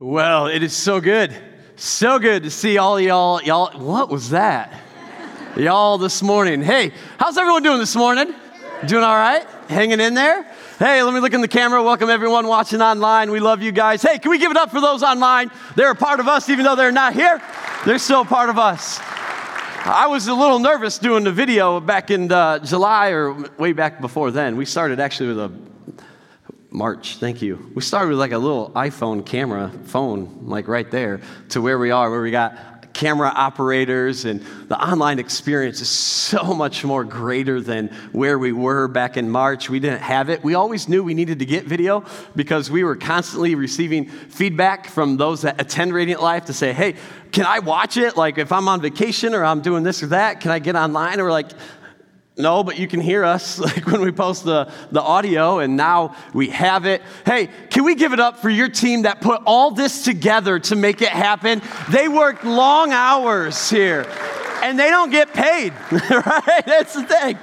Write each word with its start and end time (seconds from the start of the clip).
Well, 0.00 0.46
it 0.46 0.62
is 0.62 0.76
so 0.76 1.00
good. 1.00 1.34
So 1.74 2.20
good 2.20 2.44
to 2.44 2.50
see 2.50 2.78
all 2.78 3.00
y'all. 3.00 3.42
Y'all, 3.42 3.76
what 3.76 4.08
was 4.08 4.30
that? 4.30 4.72
y'all 5.56 5.98
this 5.98 6.22
morning. 6.22 6.62
Hey, 6.62 6.92
how's 7.18 7.36
everyone 7.36 7.64
doing 7.64 7.80
this 7.80 7.96
morning? 7.96 8.32
Doing 8.86 9.02
all 9.02 9.16
right? 9.16 9.44
Hanging 9.68 9.98
in 9.98 10.14
there? 10.14 10.44
Hey, 10.78 11.02
let 11.02 11.12
me 11.12 11.18
look 11.18 11.32
in 11.32 11.40
the 11.40 11.48
camera. 11.48 11.82
Welcome 11.82 12.10
everyone 12.10 12.46
watching 12.46 12.80
online. 12.80 13.32
We 13.32 13.40
love 13.40 13.60
you 13.60 13.72
guys. 13.72 14.00
Hey, 14.00 14.20
can 14.20 14.30
we 14.30 14.38
give 14.38 14.52
it 14.52 14.56
up 14.56 14.70
for 14.70 14.80
those 14.80 15.02
online? 15.02 15.50
They're 15.74 15.90
a 15.90 15.96
part 15.96 16.20
of 16.20 16.28
us, 16.28 16.48
even 16.48 16.64
though 16.64 16.76
they're 16.76 16.92
not 16.92 17.12
here. 17.12 17.42
They're 17.84 17.98
still 17.98 18.24
part 18.24 18.50
of 18.50 18.56
us. 18.56 19.00
I 19.84 20.06
was 20.06 20.28
a 20.28 20.34
little 20.34 20.60
nervous 20.60 20.98
doing 20.98 21.24
the 21.24 21.32
video 21.32 21.80
back 21.80 22.12
in 22.12 22.30
uh, 22.30 22.60
July 22.60 23.08
or 23.08 23.32
way 23.58 23.72
back 23.72 24.00
before 24.00 24.30
then. 24.30 24.56
We 24.56 24.64
started 24.64 25.00
actually 25.00 25.30
with 25.30 25.40
a 25.40 25.67
March, 26.70 27.16
thank 27.16 27.40
you. 27.40 27.70
We 27.74 27.82
started 27.82 28.10
with 28.10 28.18
like 28.18 28.32
a 28.32 28.38
little 28.38 28.70
iPhone 28.70 29.24
camera 29.24 29.72
phone, 29.84 30.40
like 30.42 30.68
right 30.68 30.90
there, 30.90 31.20
to 31.50 31.62
where 31.62 31.78
we 31.78 31.90
are, 31.90 32.10
where 32.10 32.20
we 32.20 32.30
got 32.30 32.92
camera 32.92 33.28
operators, 33.28 34.24
and 34.24 34.40
the 34.66 34.76
online 34.76 35.20
experience 35.20 35.80
is 35.80 35.88
so 35.88 36.52
much 36.52 36.84
more 36.84 37.04
greater 37.04 37.60
than 37.60 37.88
where 38.10 38.38
we 38.38 38.52
were 38.52 38.88
back 38.88 39.16
in 39.16 39.30
March. 39.30 39.70
We 39.70 39.78
didn't 39.78 40.00
have 40.00 40.28
it. 40.30 40.42
We 40.42 40.54
always 40.54 40.88
knew 40.88 41.04
we 41.04 41.14
needed 41.14 41.38
to 41.38 41.46
get 41.46 41.64
video 41.64 42.04
because 42.34 42.72
we 42.72 42.82
were 42.82 42.96
constantly 42.96 43.54
receiving 43.54 44.06
feedback 44.06 44.88
from 44.88 45.16
those 45.16 45.42
that 45.42 45.60
attend 45.60 45.94
Radiant 45.94 46.20
Life 46.20 46.46
to 46.46 46.52
say, 46.52 46.72
hey, 46.72 46.96
can 47.30 47.46
I 47.46 47.60
watch 47.60 47.96
it? 47.96 48.16
Like 48.16 48.36
if 48.36 48.50
I'm 48.50 48.68
on 48.68 48.80
vacation 48.80 49.32
or 49.32 49.44
I'm 49.44 49.60
doing 49.60 49.84
this 49.84 50.02
or 50.02 50.08
that, 50.08 50.40
can 50.40 50.50
I 50.50 50.58
get 50.58 50.74
online? 50.74 51.20
Or 51.20 51.30
like, 51.30 51.50
no, 52.38 52.62
but 52.62 52.78
you 52.78 52.86
can 52.86 53.00
hear 53.00 53.24
us 53.24 53.58
like 53.58 53.86
when 53.86 54.00
we 54.00 54.12
post 54.12 54.44
the, 54.44 54.72
the 54.92 55.02
audio, 55.02 55.58
and 55.58 55.76
now 55.76 56.14
we 56.32 56.48
have 56.50 56.86
it. 56.86 57.02
Hey, 57.26 57.48
can 57.70 57.84
we 57.84 57.94
give 57.96 58.12
it 58.12 58.20
up 58.20 58.38
for 58.38 58.48
your 58.48 58.68
team 58.68 59.02
that 59.02 59.20
put 59.20 59.42
all 59.44 59.72
this 59.72 60.04
together 60.04 60.58
to 60.60 60.76
make 60.76 61.02
it 61.02 61.08
happen? 61.08 61.60
They 61.90 62.08
worked 62.08 62.44
long 62.44 62.92
hours 62.92 63.68
here, 63.68 64.06
and 64.62 64.78
they 64.78 64.88
don't 64.88 65.10
get 65.10 65.34
paid, 65.34 65.72
right? 65.90 66.62
That's 66.64 66.94
the 66.94 67.04
thing. 67.04 67.38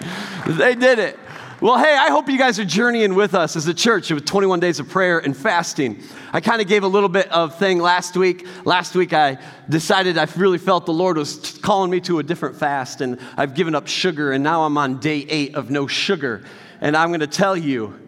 They 0.48 0.76
did 0.76 1.00
it. 1.00 1.20
Well, 1.66 1.80
hey, 1.80 1.98
I 1.98 2.12
hope 2.12 2.30
you 2.30 2.38
guys 2.38 2.60
are 2.60 2.64
journeying 2.64 3.16
with 3.16 3.34
us 3.34 3.56
as 3.56 3.66
a 3.66 3.74
church 3.74 4.12
with 4.12 4.24
21 4.24 4.60
days 4.60 4.80
of 4.80 4.88
prayer 4.88 5.18
and 5.18 5.36
fasting. 5.36 6.00
I 6.32 6.40
kind 6.40 6.62
of 6.62 6.68
gave 6.68 6.84
a 6.84 6.88
little 6.88 7.10
bit 7.10 7.28
of 7.32 7.58
thing 7.58 7.80
last 7.80 8.16
week. 8.16 8.46
Last 8.66 8.94
week, 8.94 9.14
I 9.14 9.40
decided 9.68 10.16
I 10.20 10.28
really 10.36 10.60
felt 10.60 10.86
the 10.86 10.94
Lord 10.94 11.18
was 11.18 11.58
calling 11.64 11.90
me 11.90 12.02
to 12.02 12.20
a 12.20 12.24
different 12.24 12.56
fast, 12.56 13.02
and 13.02 13.20
I've 13.36 13.56
given 13.56 13.74
up 13.74 13.88
sugar, 13.88 14.32
and 14.32 14.44
now 14.44 14.62
I'm 14.62 14.78
on 14.78 15.00
day 15.00 15.26
eight 15.28 15.56
of 15.56 15.72
no 15.72 15.88
sugar. 15.88 16.44
And 16.82 16.96
I'm 16.96 17.08
going 17.08 17.22
to 17.22 17.26
tell 17.26 17.58
you, 17.58 18.00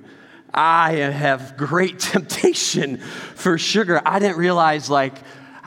I 0.53 0.91
have 0.91 1.57
great 1.57 1.97
temptation 2.13 2.97
for 2.97 3.57
sugar. 3.57 3.99
I 4.05 4.19
didn't 4.19 4.37
realize, 4.37 4.87
like, 4.87 5.15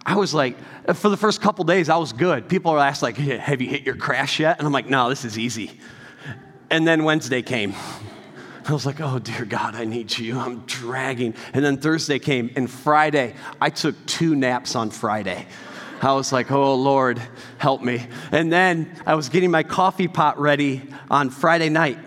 I 0.07 0.15
was 0.15 0.33
like, 0.33 0.57
for 0.95 1.09
the 1.09 1.17
first 1.17 1.43
couple 1.43 1.65
days, 1.65 1.89
I 1.89 1.97
was 1.97 2.13
good. 2.13 2.49
People 2.49 2.71
are 2.71 2.79
asked, 2.79 3.03
like, 3.03 3.17
have 3.17 3.61
you 3.61 3.69
hit 3.69 3.83
your 3.83 3.97
crash 3.97 4.39
yet? 4.39 4.59
And 4.59 4.67
I'm 4.69 4.73
like, 4.73 4.89
no, 4.89 5.09
this 5.09 5.25
is 5.25 5.37
easy. 5.37 5.81
And 6.71 6.87
then 6.87 7.05
Wednesday 7.05 7.43
came. 7.43 7.75
I 8.67 8.73
was 8.73 8.87
like, 8.87 9.01
oh, 9.01 9.19
dear 9.19 9.45
God, 9.45 9.75
I 9.75 9.85
need 9.85 10.17
you. 10.17 10.39
I'm 10.39 10.61
dragging. 10.61 11.35
And 11.53 11.65
then 11.65 11.79
Thursday 11.79 12.19
came, 12.19 12.51
and 12.55 12.71
Friday, 12.71 13.35
I 13.61 13.71
took 13.71 13.95
two 14.07 14.37
naps 14.37 14.77
on 14.77 14.91
Friday. 14.91 15.47
I 16.03 16.13
was 16.13 16.33
like, 16.33 16.51
oh, 16.51 16.75
Lord, 16.77 17.21
help 17.59 17.83
me. 17.83 18.07
And 18.33 18.53
then 18.53 18.97
I 19.05 19.17
was 19.17 19.29
getting 19.29 19.51
my 19.51 19.63
coffee 19.63 20.09
pot 20.09 20.39
ready 20.41 20.83
on 21.11 21.31
Friday 21.31 21.69
night. 21.69 21.99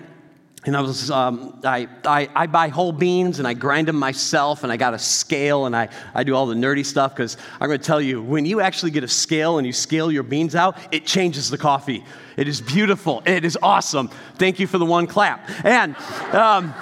And 0.66 0.78
I 0.78 0.82
was, 0.82 1.12
um, 1.12 1.60
I, 1.66 1.90
I, 2.06 2.30
I, 2.34 2.48
buy 2.48 2.70
whole 2.70 2.94
beans 2.94 3.40
and 3.40 3.48
I 3.48 3.54
grind 3.54 3.90
them 3.90 3.98
myself 3.98 4.64
and 4.64 4.72
I 4.72 4.78
got 4.78 4.94
a 4.94 5.00
scale 5.00 5.66
and 5.66 5.76
I, 5.76 5.90
I 6.16 6.24
do 6.24 6.36
all 6.36 6.46
the 6.46 6.56
nerdy 6.56 6.86
stuff 6.86 7.14
because 7.14 7.36
I'm 7.60 7.68
going 7.68 7.80
to 7.80 7.86
tell 7.86 8.00
you, 8.00 8.22
when 8.22 8.46
you 8.46 8.62
actually 8.62 8.92
get 8.92 9.04
a 9.04 9.08
scale 9.10 9.58
and 9.58 9.68
you 9.68 9.74
scale 9.74 10.10
your 10.10 10.24
beans 10.24 10.56
out, 10.56 10.78
it 10.92 11.06
changes 11.06 11.50
the 11.50 11.58
coffee. 11.58 12.06
It 12.38 12.48
is 12.48 12.62
beautiful. 12.62 13.22
It 13.26 13.44
is 13.44 13.58
awesome. 13.62 14.10
Thank 14.36 14.58
you 14.58 14.68
for 14.68 14.78
the 14.78 14.86
one 14.86 15.06
clap. 15.06 15.50
And 15.66 15.98
um, 16.34 16.74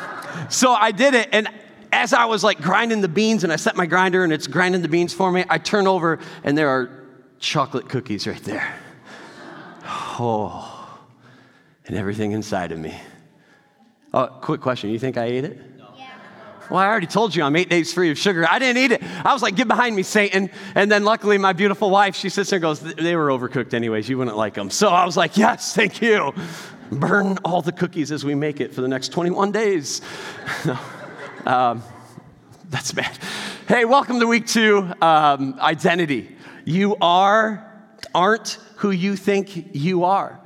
so 0.50 0.74
I 0.74 0.92
did 0.92 1.16
it. 1.16 1.30
And 1.32 1.50
as 1.92 2.14
I 2.14 2.26
was 2.26 2.44
like 2.44 2.62
grinding 2.62 3.02
the 3.02 3.10
beans 3.10 3.44
and 3.44 3.52
I 3.52 3.56
set 3.56 3.76
my 3.76 3.88
grinder 3.88 4.24
and 4.24 4.32
it's 4.32 4.46
grinding 4.46 4.84
the 4.84 4.90
beans 4.90 5.12
for 5.12 5.32
me, 5.32 5.44
I 5.50 5.58
turn 5.58 5.88
over 5.88 6.20
and 6.44 6.56
there 6.56 6.70
are 6.70 7.08
chocolate 7.40 7.90
cookies 7.90 8.28
right 8.28 8.44
there. 8.44 8.76
Oh, 9.84 11.00
and 11.88 11.98
everything 11.98 12.34
inside 12.34 12.72
of 12.72 12.78
me. 12.78 12.96
Oh, 14.14 14.28
quick 14.28 14.62
question. 14.62 14.90
You 14.90 15.00
think 15.00 15.18
I 15.18 15.26
ate 15.26 15.46
it? 15.46 15.60
Well, 16.70 16.80
I 16.80 16.88
already 16.88 17.08
told 17.08 17.36
you 17.36 17.44
I'm 17.44 17.56
eight 17.58 17.70
days 17.70 17.92
free 17.92 18.12
of 18.12 18.18
sugar. 18.18 18.48
I 18.50 18.58
didn't 18.58 18.82
eat 18.82 18.92
it. 18.94 19.04
I 19.04 19.34
was 19.34 19.42
like, 19.42 19.56
get 19.56 19.68
behind 19.68 19.94
me, 19.94 20.04
Satan. 20.04 20.50
And 20.74 20.90
then 20.90 21.04
luckily, 21.04 21.38
my 21.38 21.52
beautiful 21.52 21.90
wife, 21.90 22.16
she 22.16 22.30
sits 22.30 22.50
there 22.50 22.58
and 22.58 22.62
goes, 22.62 22.80
they 22.80 23.16
were 23.18 23.28
overcooked 23.28 23.74
anyways. 23.74 24.08
You 24.08 24.18
wouldn't 24.18 24.38
like 24.38 24.54
them. 24.54 24.70
So 24.70 24.88
I 24.88 25.06
was 25.06 25.18
like, 25.18 25.36
yes, 25.36 25.76
thank 25.76 26.02
you. 26.02 26.34
Burn 26.90 27.38
all 27.44 27.62
the 27.62 27.74
cookies 27.74 28.12
as 28.12 28.24
we 28.24 28.36
make 28.36 28.62
it 28.62 28.74
for 28.74 28.80
the 28.80 28.88
next 28.88 29.10
21 29.10 29.52
days. 29.52 30.02
um, 31.46 31.84
that's 32.70 32.94
bad. 32.94 33.18
Hey, 33.68 33.84
welcome 33.84 34.22
to 34.22 34.28
week 34.28 34.48
two 34.48 34.94
um, 35.02 35.58
identity. 35.60 36.38
You 36.64 36.96
are, 37.02 37.70
aren't 38.16 38.60
who 38.78 38.92
you 38.92 39.18
think 39.18 39.76
you 39.76 40.06
are. 40.06 40.41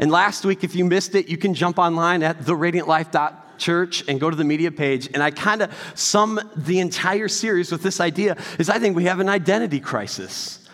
And 0.00 0.10
last 0.10 0.44
week, 0.44 0.64
if 0.64 0.74
you 0.74 0.84
missed 0.84 1.14
it, 1.14 1.28
you 1.28 1.36
can 1.36 1.54
jump 1.54 1.78
online 1.78 2.24
at 2.24 2.40
theradiantlife.com 2.40 3.36
church 3.60 4.02
and 4.08 4.18
go 4.18 4.30
to 4.30 4.36
the 4.36 4.44
media 4.44 4.72
page. 4.72 5.08
And 5.12 5.22
I 5.22 5.30
kind 5.30 5.62
of 5.62 5.92
sum 5.94 6.40
the 6.56 6.80
entire 6.80 7.28
series 7.28 7.70
with 7.70 7.82
this 7.82 8.00
idea 8.00 8.36
is 8.58 8.68
I 8.68 8.78
think 8.78 8.96
we 8.96 9.04
have 9.04 9.20
an 9.20 9.28
identity 9.28 9.78
crisis. 9.78 10.66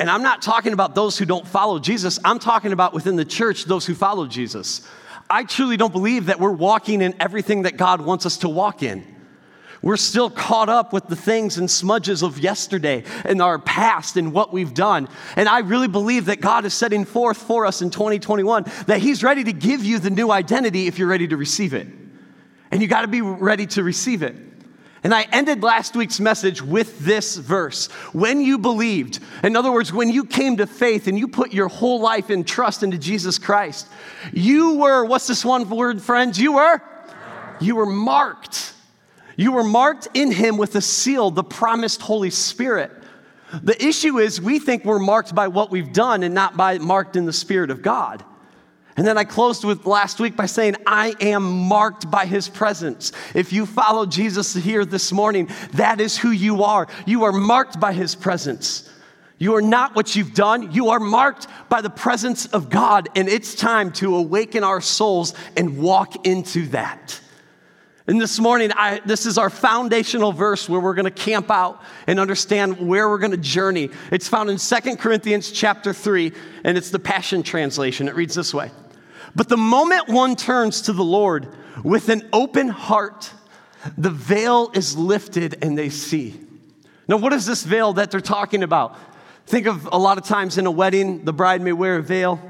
And 0.00 0.10
I'm 0.10 0.22
not 0.22 0.42
talking 0.42 0.72
about 0.72 0.96
those 0.96 1.16
who 1.16 1.24
don't 1.24 1.46
follow 1.46 1.78
Jesus. 1.78 2.18
I'm 2.24 2.40
talking 2.40 2.72
about 2.72 2.94
within 2.94 3.14
the 3.14 3.24
church, 3.24 3.66
those 3.66 3.86
who 3.86 3.94
follow 3.94 4.26
Jesus. 4.26 4.88
I 5.30 5.44
truly 5.44 5.76
don't 5.76 5.92
believe 5.92 6.26
that 6.26 6.40
we're 6.40 6.50
walking 6.50 7.00
in 7.00 7.14
everything 7.20 7.62
that 7.62 7.76
God 7.76 8.00
wants 8.00 8.26
us 8.26 8.38
to 8.38 8.48
walk 8.48 8.82
in. 8.82 9.06
We're 9.84 9.98
still 9.98 10.30
caught 10.30 10.70
up 10.70 10.94
with 10.94 11.08
the 11.08 11.14
things 11.14 11.58
and 11.58 11.70
smudges 11.70 12.22
of 12.22 12.38
yesterday 12.38 13.04
and 13.22 13.42
our 13.42 13.58
past 13.58 14.16
and 14.16 14.32
what 14.32 14.50
we've 14.50 14.72
done. 14.72 15.10
And 15.36 15.46
I 15.46 15.58
really 15.58 15.88
believe 15.88 16.24
that 16.26 16.40
God 16.40 16.64
is 16.64 16.72
setting 16.72 17.04
forth 17.04 17.36
for 17.36 17.66
us 17.66 17.82
in 17.82 17.90
2021 17.90 18.64
that 18.86 19.00
He's 19.00 19.22
ready 19.22 19.44
to 19.44 19.52
give 19.52 19.84
you 19.84 19.98
the 19.98 20.08
new 20.08 20.30
identity 20.30 20.86
if 20.86 20.98
you're 20.98 21.06
ready 21.06 21.28
to 21.28 21.36
receive 21.36 21.74
it 21.74 21.86
and 22.70 22.80
you 22.80 22.88
got 22.88 23.02
to 23.02 23.08
be 23.08 23.20
ready 23.20 23.66
to 23.66 23.82
receive 23.82 24.22
it. 24.22 24.34
And 25.04 25.14
I 25.14 25.26
ended 25.30 25.62
last 25.62 25.94
week's 25.94 26.18
message 26.18 26.62
with 26.62 27.00
this 27.00 27.36
verse. 27.36 27.88
When 28.14 28.40
you 28.40 28.56
believed, 28.56 29.20
in 29.42 29.54
other 29.54 29.70
words, 29.70 29.92
when 29.92 30.08
you 30.08 30.24
came 30.24 30.56
to 30.56 30.66
faith 30.66 31.08
and 31.08 31.18
you 31.18 31.28
put 31.28 31.52
your 31.52 31.68
whole 31.68 32.00
life 32.00 32.30
in 32.30 32.42
trust 32.42 32.82
into 32.82 32.96
Jesus 32.96 33.38
Christ, 33.38 33.86
you 34.32 34.78
were, 34.78 35.04
what's 35.04 35.26
this 35.26 35.44
one 35.44 35.68
word, 35.68 36.00
friends? 36.00 36.40
You 36.40 36.54
were? 36.54 36.80
You 37.60 37.76
were 37.76 37.84
marked. 37.84 38.72
You 39.36 39.52
were 39.52 39.64
marked 39.64 40.08
in 40.14 40.30
Him 40.30 40.56
with 40.56 40.74
a 40.76 40.80
seal, 40.80 41.30
the 41.30 41.44
promised 41.44 42.02
Holy 42.02 42.30
Spirit. 42.30 42.92
The 43.62 43.82
issue 43.84 44.18
is 44.18 44.40
we 44.40 44.58
think 44.58 44.84
we're 44.84 44.98
marked 44.98 45.34
by 45.34 45.48
what 45.48 45.70
we've 45.70 45.92
done 45.92 46.22
and 46.22 46.34
not 46.34 46.56
by 46.56 46.78
marked 46.78 47.16
in 47.16 47.24
the 47.24 47.32
Spirit 47.32 47.70
of 47.70 47.82
God. 47.82 48.24
And 48.96 49.06
then 49.06 49.18
I 49.18 49.24
closed 49.24 49.64
with 49.64 49.86
last 49.86 50.20
week 50.20 50.36
by 50.36 50.46
saying, 50.46 50.76
I 50.86 51.14
am 51.20 51.66
marked 51.66 52.10
by 52.10 52.26
his 52.26 52.48
presence. 52.48 53.10
If 53.34 53.52
you 53.52 53.66
follow 53.66 54.06
Jesus 54.06 54.54
here 54.54 54.84
this 54.84 55.10
morning, 55.10 55.48
that 55.72 56.00
is 56.00 56.16
who 56.16 56.30
you 56.30 56.62
are. 56.62 56.86
You 57.04 57.24
are 57.24 57.32
marked 57.32 57.80
by 57.80 57.92
his 57.92 58.14
presence. 58.14 58.88
You 59.38 59.56
are 59.56 59.62
not 59.62 59.96
what 59.96 60.14
you've 60.14 60.32
done. 60.32 60.70
You 60.70 60.90
are 60.90 61.00
marked 61.00 61.48
by 61.68 61.80
the 61.80 61.90
presence 61.90 62.46
of 62.46 62.70
God. 62.70 63.08
And 63.16 63.28
it's 63.28 63.56
time 63.56 63.90
to 63.94 64.14
awaken 64.14 64.62
our 64.62 64.80
souls 64.80 65.34
and 65.56 65.78
walk 65.78 66.24
into 66.24 66.68
that. 66.68 67.20
And 68.06 68.20
this 68.20 68.38
morning, 68.38 68.70
I, 68.76 69.00
this 69.06 69.24
is 69.24 69.38
our 69.38 69.48
foundational 69.48 70.30
verse 70.30 70.68
where 70.68 70.78
we're 70.78 70.92
going 70.92 71.06
to 71.06 71.10
camp 71.10 71.50
out 71.50 71.82
and 72.06 72.20
understand 72.20 72.86
where 72.86 73.08
we're 73.08 73.18
going 73.18 73.30
to 73.30 73.38
journey. 73.38 73.88
It's 74.12 74.28
found 74.28 74.50
in 74.50 74.58
Second 74.58 74.98
Corinthians 74.98 75.50
chapter 75.50 75.94
3, 75.94 76.32
and 76.64 76.76
it's 76.76 76.90
the 76.90 76.98
Passion 76.98 77.42
Translation. 77.42 78.06
It 78.06 78.14
reads 78.14 78.34
this 78.34 78.52
way 78.52 78.70
but 79.34 79.48
the 79.48 79.56
moment 79.56 80.08
one 80.08 80.36
turns 80.36 80.82
to 80.82 80.92
the 80.92 81.02
Lord 81.04 81.48
with 81.82 82.08
an 82.08 82.28
open 82.32 82.68
heart, 82.68 83.32
the 83.98 84.10
veil 84.10 84.70
is 84.74 84.96
lifted 84.96 85.58
and 85.62 85.76
they 85.76 85.88
see. 85.88 86.38
Now, 87.08 87.16
what 87.16 87.32
is 87.32 87.44
this 87.44 87.64
veil 87.64 87.94
that 87.94 88.10
they're 88.10 88.20
talking 88.20 88.62
about? 88.62 88.96
Think 89.46 89.66
of 89.66 89.88
a 89.90 89.98
lot 89.98 90.18
of 90.18 90.24
times 90.24 90.56
in 90.56 90.66
a 90.66 90.70
wedding, 90.70 91.24
the 91.24 91.32
bride 91.32 91.60
may 91.60 91.72
wear 91.72 91.96
a 91.96 92.02
veil, 92.02 92.40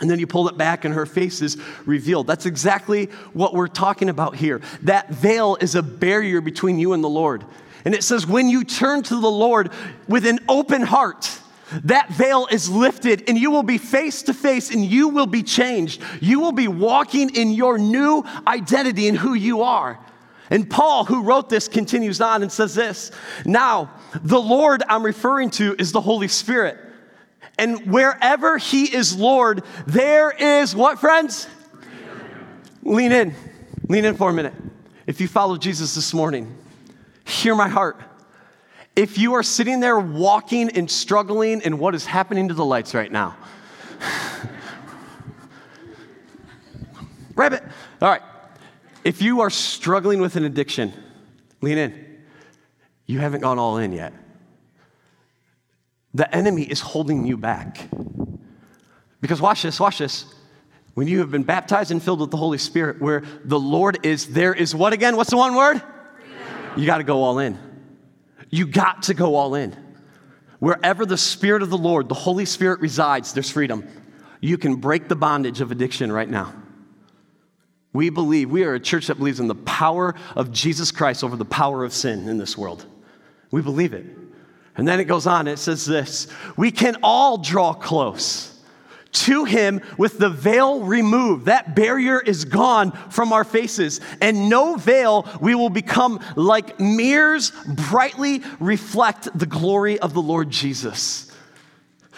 and 0.00 0.10
then 0.10 0.18
you 0.18 0.26
pull 0.26 0.48
it 0.48 0.56
back 0.56 0.84
and 0.84 0.94
her 0.94 1.06
face 1.06 1.42
is 1.42 1.56
revealed. 1.86 2.26
That's 2.26 2.46
exactly 2.46 3.06
what 3.32 3.54
we're 3.54 3.68
talking 3.68 4.08
about 4.08 4.36
here. 4.36 4.60
That 4.82 5.10
veil 5.10 5.56
is 5.60 5.74
a 5.74 5.82
barrier 5.82 6.40
between 6.40 6.78
you 6.78 6.92
and 6.92 7.02
the 7.02 7.08
Lord. 7.08 7.44
And 7.84 7.94
it 7.94 8.04
says, 8.04 8.26
when 8.26 8.48
you 8.48 8.64
turn 8.64 9.02
to 9.04 9.20
the 9.20 9.30
Lord 9.30 9.72
with 10.08 10.26
an 10.26 10.40
open 10.48 10.82
heart, 10.82 11.40
that 11.84 12.10
veil 12.10 12.46
is 12.50 12.68
lifted 12.68 13.28
and 13.28 13.36
you 13.36 13.50
will 13.50 13.62
be 13.62 13.78
face 13.78 14.22
to 14.24 14.34
face 14.34 14.70
and 14.70 14.84
you 14.84 15.08
will 15.08 15.26
be 15.26 15.42
changed. 15.42 16.02
You 16.20 16.40
will 16.40 16.52
be 16.52 16.68
walking 16.68 17.34
in 17.34 17.50
your 17.52 17.78
new 17.78 18.24
identity 18.46 19.08
and 19.08 19.18
who 19.18 19.34
you 19.34 19.62
are. 19.62 19.98
And 20.50 20.68
Paul, 20.68 21.04
who 21.04 21.22
wrote 21.22 21.50
this, 21.50 21.68
continues 21.68 22.20
on 22.20 22.42
and 22.42 22.50
says 22.50 22.74
this 22.74 23.10
Now, 23.44 23.90
the 24.22 24.40
Lord 24.40 24.82
I'm 24.88 25.04
referring 25.04 25.50
to 25.52 25.76
is 25.78 25.92
the 25.92 26.00
Holy 26.00 26.28
Spirit. 26.28 26.78
And 27.58 27.90
wherever 27.92 28.56
He 28.56 28.84
is 28.84 29.16
Lord, 29.16 29.64
there 29.86 30.30
is 30.30 30.74
what, 30.74 30.98
friends? 30.98 31.48
Lean 32.82 33.12
in. 33.12 33.34
Lean 33.88 34.04
in 34.04 34.16
for 34.16 34.30
a 34.30 34.32
minute. 34.32 34.54
If 35.06 35.20
you 35.20 35.28
follow 35.28 35.56
Jesus 35.56 35.94
this 35.94 36.14
morning, 36.14 36.56
hear 37.24 37.54
my 37.54 37.68
heart. 37.68 38.00
If 38.94 39.18
you 39.18 39.34
are 39.34 39.42
sitting 39.42 39.80
there 39.80 39.98
walking 39.98 40.70
and 40.70 40.90
struggling 40.90 41.60
in 41.62 41.78
what 41.78 41.94
is 41.94 42.04
happening 42.06 42.48
to 42.48 42.54
the 42.54 42.64
lights 42.64 42.94
right 42.94 43.10
now, 43.10 43.36
rabbit. 47.34 47.62
All 48.00 48.08
right. 48.08 48.22
If 49.04 49.22
you 49.22 49.40
are 49.40 49.50
struggling 49.50 50.20
with 50.20 50.36
an 50.36 50.44
addiction, 50.44 50.92
lean 51.60 51.78
in. 51.78 52.18
You 53.06 53.20
haven't 53.20 53.40
gone 53.40 53.58
all 53.58 53.78
in 53.78 53.92
yet. 53.92 54.12
The 56.18 56.34
enemy 56.34 56.64
is 56.64 56.80
holding 56.80 57.24
you 57.28 57.36
back. 57.36 57.88
Because 59.20 59.40
watch 59.40 59.62
this, 59.62 59.78
watch 59.78 59.98
this. 59.98 60.24
When 60.94 61.06
you 61.06 61.20
have 61.20 61.30
been 61.30 61.44
baptized 61.44 61.92
and 61.92 62.02
filled 62.02 62.18
with 62.18 62.32
the 62.32 62.36
Holy 62.36 62.58
Spirit, 62.58 63.00
where 63.00 63.22
the 63.44 63.58
Lord 63.58 64.04
is, 64.04 64.26
there 64.26 64.52
is 64.52 64.74
what 64.74 64.92
again? 64.92 65.16
What's 65.16 65.30
the 65.30 65.36
one 65.36 65.54
word? 65.54 65.80
You 66.76 66.86
got 66.86 66.98
to 66.98 67.04
go 67.04 67.22
all 67.22 67.38
in. 67.38 67.56
You 68.50 68.66
got 68.66 69.04
to 69.04 69.14
go 69.14 69.36
all 69.36 69.54
in. 69.54 69.76
Wherever 70.58 71.06
the 71.06 71.16
Spirit 71.16 71.62
of 71.62 71.70
the 71.70 71.78
Lord, 71.78 72.08
the 72.08 72.16
Holy 72.16 72.46
Spirit 72.46 72.80
resides, 72.80 73.32
there's 73.32 73.48
freedom. 73.48 73.86
You 74.40 74.58
can 74.58 74.74
break 74.74 75.06
the 75.06 75.14
bondage 75.14 75.60
of 75.60 75.70
addiction 75.70 76.10
right 76.10 76.28
now. 76.28 76.52
We 77.92 78.10
believe, 78.10 78.50
we 78.50 78.64
are 78.64 78.74
a 78.74 78.80
church 78.80 79.06
that 79.06 79.18
believes 79.18 79.38
in 79.38 79.46
the 79.46 79.54
power 79.54 80.16
of 80.34 80.50
Jesus 80.50 80.90
Christ 80.90 81.22
over 81.22 81.36
the 81.36 81.44
power 81.44 81.84
of 81.84 81.92
sin 81.92 82.28
in 82.28 82.38
this 82.38 82.58
world. 82.58 82.86
We 83.52 83.62
believe 83.62 83.92
it. 83.92 84.17
And 84.78 84.86
then 84.86 85.00
it 85.00 85.04
goes 85.04 85.26
on, 85.26 85.48
it 85.48 85.58
says 85.58 85.84
this 85.84 86.28
We 86.56 86.70
can 86.70 86.96
all 87.02 87.36
draw 87.36 87.74
close 87.74 88.54
to 89.10 89.44
him 89.44 89.80
with 89.96 90.18
the 90.18 90.30
veil 90.30 90.80
removed. 90.80 91.46
That 91.46 91.74
barrier 91.74 92.20
is 92.20 92.44
gone 92.44 92.92
from 93.10 93.32
our 93.32 93.42
faces. 93.42 94.00
And 94.20 94.48
no 94.48 94.76
veil, 94.76 95.28
we 95.40 95.54
will 95.54 95.70
become 95.70 96.20
like 96.36 96.78
mirrors, 96.78 97.50
brightly 97.66 98.42
reflect 98.60 99.28
the 99.36 99.46
glory 99.46 99.98
of 99.98 100.14
the 100.14 100.22
Lord 100.22 100.50
Jesus. 100.50 101.24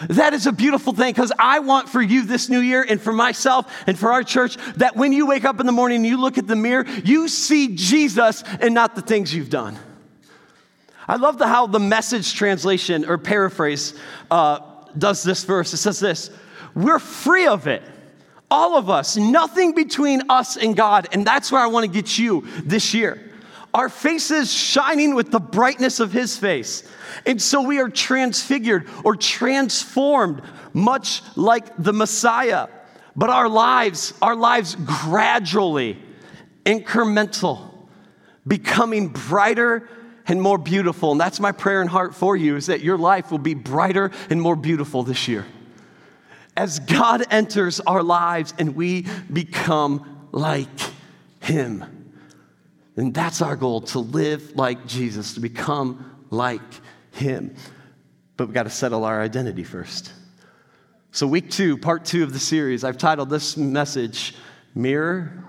That 0.09 0.33
is 0.33 0.47
a 0.47 0.51
beautiful 0.51 0.93
thing 0.93 1.13
because 1.13 1.31
I 1.37 1.59
want 1.59 1.87
for 1.87 2.01
you 2.01 2.25
this 2.25 2.49
new 2.49 2.59
year 2.59 2.85
and 2.87 2.99
for 2.99 3.13
myself 3.13 3.71
and 3.87 3.97
for 3.97 4.11
our 4.11 4.23
church 4.23 4.57
that 4.77 4.95
when 4.95 5.13
you 5.13 5.27
wake 5.27 5.45
up 5.45 5.59
in 5.59 5.65
the 5.65 5.71
morning 5.71 5.97
and 5.97 6.05
you 6.05 6.17
look 6.17 6.37
at 6.37 6.47
the 6.47 6.55
mirror, 6.55 6.85
you 7.03 7.27
see 7.27 7.75
Jesus 7.75 8.43
and 8.59 8.73
not 8.73 8.95
the 8.95 9.01
things 9.01 9.33
you've 9.33 9.51
done. 9.51 9.77
I 11.07 11.15
love 11.15 11.37
the, 11.37 11.47
how 11.47 11.67
the 11.67 11.79
message 11.79 12.33
translation 12.33 13.05
or 13.05 13.17
paraphrase 13.17 13.93
uh, 14.29 14.59
does 14.97 15.23
this 15.23 15.43
verse. 15.43 15.73
It 15.73 15.77
says 15.77 15.99
this 15.99 16.29
We're 16.75 16.99
free 16.99 17.47
of 17.47 17.67
it. 17.67 17.83
All 18.49 18.77
of 18.77 18.89
us, 18.89 19.15
nothing 19.15 19.73
between 19.73 20.23
us 20.29 20.57
and 20.57 20.75
God. 20.75 21.07
And 21.13 21.25
that's 21.25 21.51
where 21.51 21.61
I 21.61 21.67
want 21.67 21.85
to 21.85 21.91
get 21.91 22.19
you 22.19 22.45
this 22.63 22.93
year. 22.93 23.31
Our 23.73 23.87
faces 23.87 24.51
shining 24.51 25.15
with 25.15 25.31
the 25.31 25.39
brightness 25.39 26.01
of 26.01 26.11
His 26.11 26.37
face. 26.37 26.83
And 27.25 27.41
so 27.41 27.61
we 27.61 27.79
are 27.79 27.89
transfigured 27.89 28.89
or 29.05 29.15
transformed, 29.15 30.41
much 30.73 31.21
like 31.37 31.65
the 31.77 31.93
Messiah. 31.93 32.67
But 33.15 33.29
our 33.29 33.47
lives, 33.47 34.13
our 34.21 34.35
lives 34.35 34.75
gradually, 34.75 35.97
incremental, 36.65 37.69
becoming 38.45 39.09
brighter 39.09 39.87
and 40.31 40.41
more 40.41 40.57
beautiful. 40.57 41.11
And 41.11 41.21
that's 41.21 41.39
my 41.39 41.51
prayer 41.51 41.81
and 41.81 41.89
heart 41.89 42.15
for 42.15 42.35
you 42.35 42.55
is 42.55 42.65
that 42.67 42.81
your 42.81 42.97
life 42.97 43.29
will 43.29 43.37
be 43.37 43.53
brighter 43.53 44.11
and 44.29 44.41
more 44.41 44.55
beautiful 44.55 45.03
this 45.03 45.27
year. 45.27 45.45
As 46.57 46.79
God 46.79 47.23
enters 47.29 47.79
our 47.81 48.01
lives 48.01 48.53
and 48.57 48.75
we 48.75 49.05
become 49.31 50.27
like 50.31 50.69
Him. 51.41 52.01
And 52.95 53.13
that's 53.13 53.41
our 53.41 53.55
goal 53.55 53.81
to 53.81 53.99
live 53.99 54.55
like 54.55 54.85
Jesus, 54.85 55.35
to 55.35 55.39
become 55.39 56.11
like 56.29 56.61
him. 57.11 57.55
But 58.37 58.47
we've 58.47 58.53
got 58.53 58.63
to 58.63 58.69
settle 58.69 59.05
our 59.05 59.21
identity 59.21 59.63
first. 59.63 60.11
So, 61.11 61.27
week 61.27 61.49
two, 61.49 61.77
part 61.77 62.05
two 62.05 62.23
of 62.23 62.33
the 62.33 62.39
series, 62.39 62.83
I've 62.83 62.97
titled 62.97 63.29
this 63.29 63.57
message, 63.57 64.35
Mirror, 64.73 65.43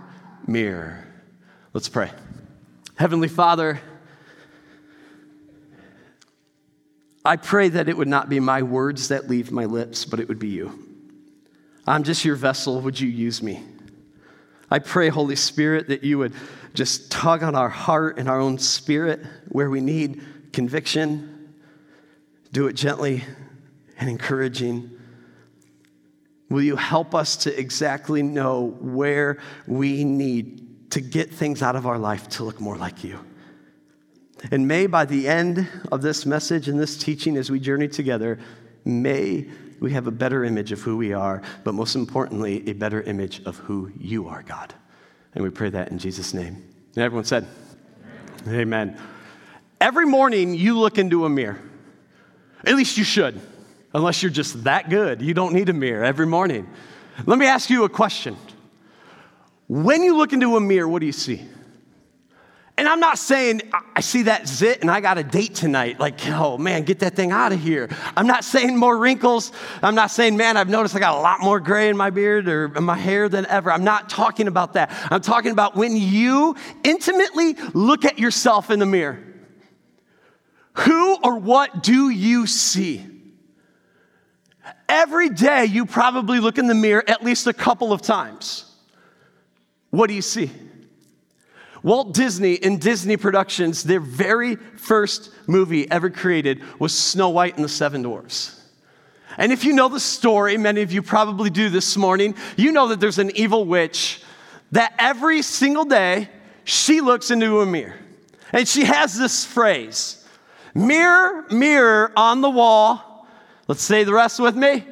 Mirror. 0.47 1.07
Let's 1.73 1.89
pray. 1.89 2.11
Heavenly 2.97 3.29
Father, 3.29 3.81
I 7.25 7.37
pray 7.37 7.69
that 7.69 7.89
it 7.89 7.97
would 7.97 8.09
not 8.09 8.29
be 8.29 8.41
my 8.41 8.63
words 8.63 9.09
that 9.09 9.29
leave 9.29 9.53
my 9.53 9.65
lips, 9.65 10.05
but 10.05 10.19
it 10.19 10.29
would 10.29 10.39
be 10.39 10.49
you. 10.49 10.79
I'm 11.87 12.03
just 12.03 12.25
your 12.25 12.37
vessel. 12.37 12.81
Would 12.81 12.99
you 12.99 13.09
use 13.09 13.43
me? 13.43 13.63
I 14.71 14.79
pray, 14.79 15.09
Holy 15.09 15.37
Spirit, 15.37 15.89
that 15.89 16.03
you 16.03 16.19
would 16.19 16.33
just 16.75 17.11
tug 17.11 17.43
on 17.43 17.55
our 17.55 17.69
heart 17.69 18.19
and 18.19 18.29
our 18.29 18.41
own 18.41 18.59
spirit 18.59 19.21
where 19.49 19.69
we 19.69 19.81
need 19.81 20.23
conviction, 20.53 21.55
do 22.53 22.67
it 22.67 22.75
gently 22.75 23.23
and 23.99 24.09
encouraging. 24.09 24.91
Will 26.49 26.63
you 26.63 26.77
help 26.77 27.15
us 27.15 27.37
to 27.39 27.59
exactly 27.59 28.23
know 28.23 28.77
where 28.81 29.39
we 29.67 30.05
need 30.05 30.91
to 30.91 31.01
get 31.01 31.33
things 31.33 31.63
out 31.63 31.77
of 31.77 31.87
our 31.87 31.99
life 31.99 32.29
to 32.31 32.45
look 32.45 32.61
more 32.61 32.77
like 32.77 33.05
you? 33.05 33.19
And 34.51 34.67
may 34.67 34.87
by 34.87 35.05
the 35.05 35.29
end 35.29 35.69
of 35.91 36.03
this 36.03 36.27
message 36.27 36.69
and 36.69 36.79
this 36.79 36.97
teaching 36.97 37.37
as 37.37 37.51
we 37.51 37.61
journey 37.61 37.89
together, 37.89 38.39
may 38.85 39.47
we 39.81 39.93
have 39.93 40.07
a 40.07 40.13
better 40.13 40.45
image 40.45 40.73
of 40.73 40.81
who 40.81 40.97
we 40.97 41.13
are, 41.13 41.43
but 41.65 41.75
most 41.75 41.95
importantly, 41.95 42.69
a 42.69 42.73
better 42.73 43.03
image 43.03 43.43
of 43.45 43.57
who 43.59 43.93
you 43.99 44.29
are, 44.29 44.43
God. 44.43 44.75
And 45.35 45.43
we 45.43 45.51
pray 45.51 45.71
that 45.71 45.91
in 45.91 45.99
Jesus' 45.99 46.35
name. 46.35 46.63
And 46.95 47.05
everyone 47.05 47.25
said, 47.25 47.47
Amen. 48.47 48.61
Amen. 48.61 49.01
Every 49.81 50.07
morning 50.07 50.55
you 50.55 50.79
look 50.79 50.99
into 50.99 51.25
a 51.25 51.29
mirror. 51.29 51.59
At 52.65 52.77
least 52.77 52.97
you 52.97 53.05
should, 53.05 53.41
unless 53.93 54.23
you're 54.23 54.31
just 54.31 54.65
that 54.65 54.89
good. 54.89 55.21
You 55.21 55.35
don't 55.35 55.53
need 55.53 55.69
a 55.69 55.73
mirror 55.73 56.05
every 56.05 56.27
morning. 56.27 56.69
Let 57.27 57.39
me 57.39 57.47
ask 57.47 57.69
you 57.69 57.85
a 57.85 57.89
question. 57.89 58.37
When 59.69 60.03
you 60.03 60.17
look 60.17 60.33
into 60.33 60.57
a 60.57 60.61
mirror, 60.61 60.87
what 60.87 61.01
do 61.01 61.07
you 61.07 61.13
see? 61.13 61.43
And 62.83 62.89
I'm 62.89 62.99
not 62.99 63.17
saying 63.17 63.63
I 63.95 64.01
see 64.01 64.23
that 64.23 64.49
zit 64.49 64.81
and 64.81 64.91
I 64.91 65.01
got 65.01 65.17
a 65.17 65.23
date 65.23 65.55
tonight. 65.55 66.01
Like, 66.01 66.19
oh 66.27 66.59
man, 66.59 66.83
get 66.83 66.99
that 66.99 67.15
thing 67.15 67.31
out 67.31 67.53
of 67.53 67.61
here. 67.61 67.89
I'm 68.17 68.27
not 68.27 68.43
saying 68.43 68.77
more 68.77 68.99
wrinkles. 68.99 69.53
I'm 69.85 69.95
not 69.95 70.11
saying, 70.11 70.37
man, 70.37 70.57
I've 70.57 70.69
noticed 70.69 70.97
I 70.97 70.99
got 70.99 71.17
a 71.17 71.21
lot 71.21 71.39
more 71.43 71.61
gray 71.61 71.91
in 71.91 71.97
my 71.97 72.11
beard 72.11 72.49
or 72.49 72.77
in 72.77 72.83
my 72.83 72.97
hair 72.97 73.29
than 73.29 73.47
ever. 73.47 73.71
I'm 73.71 73.85
not 73.85 74.11
talking 74.11 74.49
about 74.49 74.73
that. 74.73 74.91
I'm 75.13 75.21
talking 75.21 75.53
about 75.53 75.77
when 75.77 75.97
you 75.97 76.57
intimately 76.83 77.55
look 77.73 78.05
at 78.05 78.19
yourself 78.19 78.69
in 78.69 78.81
the 78.81 78.87
mirror. 78.87 79.23
Who 80.73 81.19
or 81.23 81.39
what 81.39 81.85
do 81.85 82.11
you 82.11 82.49
see? 82.49 83.07
Every 84.89 85.29
day, 85.29 85.67
you 85.67 85.87
probably 85.87 86.41
look 86.41 86.59
in 86.59 86.67
the 86.67 86.75
mirror 86.75 87.05
at 87.07 87.23
least 87.23 87.47
a 87.47 87.53
couple 87.53 87.93
of 87.93 88.03
times. 88.03 88.65
What 89.91 90.09
do 90.09 90.15
you 90.15 90.23
see? 90.23 90.51
Walt 91.83 92.15
Disney 92.15 92.55
in 92.55 92.79
Disney 92.79 93.17
Productions, 93.17 93.83
their 93.83 94.01
very 94.01 94.57
first 94.57 95.31
movie 95.47 95.91
ever 95.91 96.11
created 96.11 96.63
was 96.79 96.97
Snow 96.97 97.31
White 97.31 97.57
and 97.57 97.65
the 97.65 97.69
Seven 97.69 98.03
Dwarfs. 98.03 98.61
And 99.39 99.51
if 99.51 99.65
you 99.65 99.73
know 99.73 99.89
the 99.89 100.01
story, 100.01 100.57
many 100.57 100.83
of 100.83 100.93
you 100.93 101.03
probably 101.03 101.51
do 101.51 101.71
this 101.71 101.97
morning, 101.97 102.35
you 102.57 102.71
know 102.71 102.89
that 102.89 103.01
there's 103.01 103.19
an 103.19 103.35
evil 103.35 103.65
witch 103.65 104.23
that 104.73 104.95
every 104.99 105.43
single 105.43 105.85
day 105.85 106.29
she 106.65 107.01
looks 107.01 107.31
into 107.31 107.61
a 107.61 107.67
mirror. 107.67 107.95
And 108.53 108.69
she 108.69 108.85
has 108.85 109.19
this 109.19 109.45
phrase 109.45 110.19
Mirror, 110.75 111.47
mirror 111.51 112.13
on 112.17 112.41
the 112.41 112.51
wall. 112.51 113.27
Let's 113.69 113.83
say 113.83 114.05
the 114.05 114.13
rest 114.13 114.41
with 114.41 114.57
me. 114.57 114.85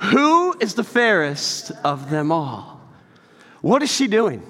Who 0.00 0.56
is 0.58 0.74
the 0.74 0.84
fairest 0.84 1.72
of 1.84 2.10
them 2.10 2.32
all? 2.32 2.80
What 3.60 3.82
is 3.82 3.92
she 3.92 4.06
doing? 4.06 4.42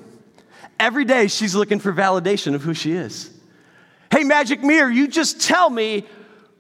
Every 0.81 1.05
day 1.05 1.27
she's 1.29 1.55
looking 1.55 1.81
for 1.81 1.93
validation 1.93 2.55
of 2.55 2.63
who 2.63 2.75
she 2.75 2.93
is. 2.93 3.31
Hey, 4.11 4.25
magic 4.25 4.63
mirror, 4.63 4.91
you 4.91 5.09
just 5.09 5.41
tell 5.41 5.69
me 5.69 6.07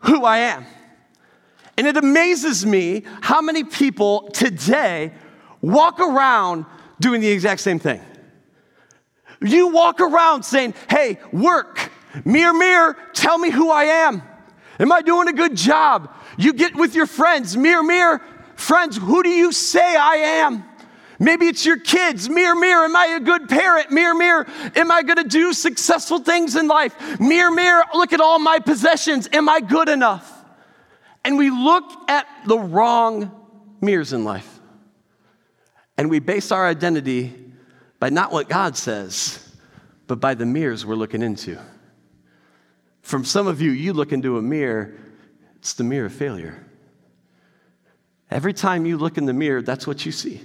who 0.00 0.24
I 0.24 0.38
am. 0.38 0.66
And 1.76 1.86
it 1.86 1.96
amazes 1.96 2.66
me 2.66 3.04
how 3.20 3.40
many 3.40 3.64
people 3.64 4.28
today 4.30 5.12
walk 5.60 6.00
around 6.00 6.66
doing 7.00 7.20
the 7.20 7.28
exact 7.28 7.60
same 7.60 7.78
thing. 7.78 8.00
You 9.40 9.68
walk 9.68 10.00
around 10.00 10.42
saying, 10.42 10.74
hey, 10.90 11.18
work, 11.32 11.92
Mirror, 12.24 12.54
mirror, 12.54 12.96
tell 13.12 13.38
me 13.38 13.50
who 13.50 13.70
I 13.70 13.84
am. 13.84 14.22
Am 14.80 14.92
I 14.92 15.02
doing 15.02 15.28
a 15.28 15.32
good 15.32 15.56
job? 15.56 16.14
You 16.36 16.52
get 16.52 16.74
with 16.74 16.94
your 16.94 17.06
friends, 17.06 17.56
mirror, 17.56 17.82
mirror, 17.82 18.22
friends, 18.56 18.96
who 18.96 19.22
do 19.22 19.28
you 19.28 19.52
say 19.52 19.96
I 19.96 20.14
am? 20.14 20.64
Maybe 21.18 21.46
it's 21.46 21.66
your 21.66 21.78
kids. 21.78 22.28
Mirror, 22.28 22.54
mirror, 22.54 22.84
am 22.84 22.94
I 22.94 23.16
a 23.16 23.20
good 23.20 23.48
parent? 23.48 23.90
Mirror, 23.90 24.14
mirror, 24.14 24.46
am 24.76 24.90
I 24.92 25.02
going 25.02 25.16
to 25.16 25.28
do 25.28 25.52
successful 25.52 26.20
things 26.20 26.54
in 26.54 26.68
life? 26.68 27.18
Mirror, 27.18 27.50
mirror, 27.50 27.84
look 27.92 28.12
at 28.12 28.20
all 28.20 28.38
my 28.38 28.60
possessions. 28.60 29.28
Am 29.32 29.48
I 29.48 29.60
good 29.60 29.88
enough? 29.88 30.32
And 31.24 31.36
we 31.36 31.50
look 31.50 31.84
at 32.08 32.26
the 32.46 32.58
wrong 32.58 33.32
mirrors 33.80 34.12
in 34.12 34.24
life. 34.24 34.60
And 35.96 36.08
we 36.08 36.20
base 36.20 36.52
our 36.52 36.66
identity 36.66 37.34
by 37.98 38.10
not 38.10 38.30
what 38.30 38.48
God 38.48 38.76
says, 38.76 39.44
but 40.06 40.20
by 40.20 40.34
the 40.34 40.46
mirrors 40.46 40.86
we're 40.86 40.94
looking 40.94 41.22
into. 41.22 41.58
From 43.02 43.24
some 43.24 43.48
of 43.48 43.60
you, 43.60 43.72
you 43.72 43.92
look 43.92 44.12
into 44.12 44.38
a 44.38 44.42
mirror, 44.42 44.94
it's 45.56 45.72
the 45.72 45.82
mirror 45.82 46.06
of 46.06 46.12
failure. 46.12 46.64
Every 48.30 48.52
time 48.52 48.86
you 48.86 48.98
look 48.98 49.18
in 49.18 49.26
the 49.26 49.32
mirror, 49.32 49.62
that's 49.62 49.86
what 49.86 50.06
you 50.06 50.12
see. 50.12 50.40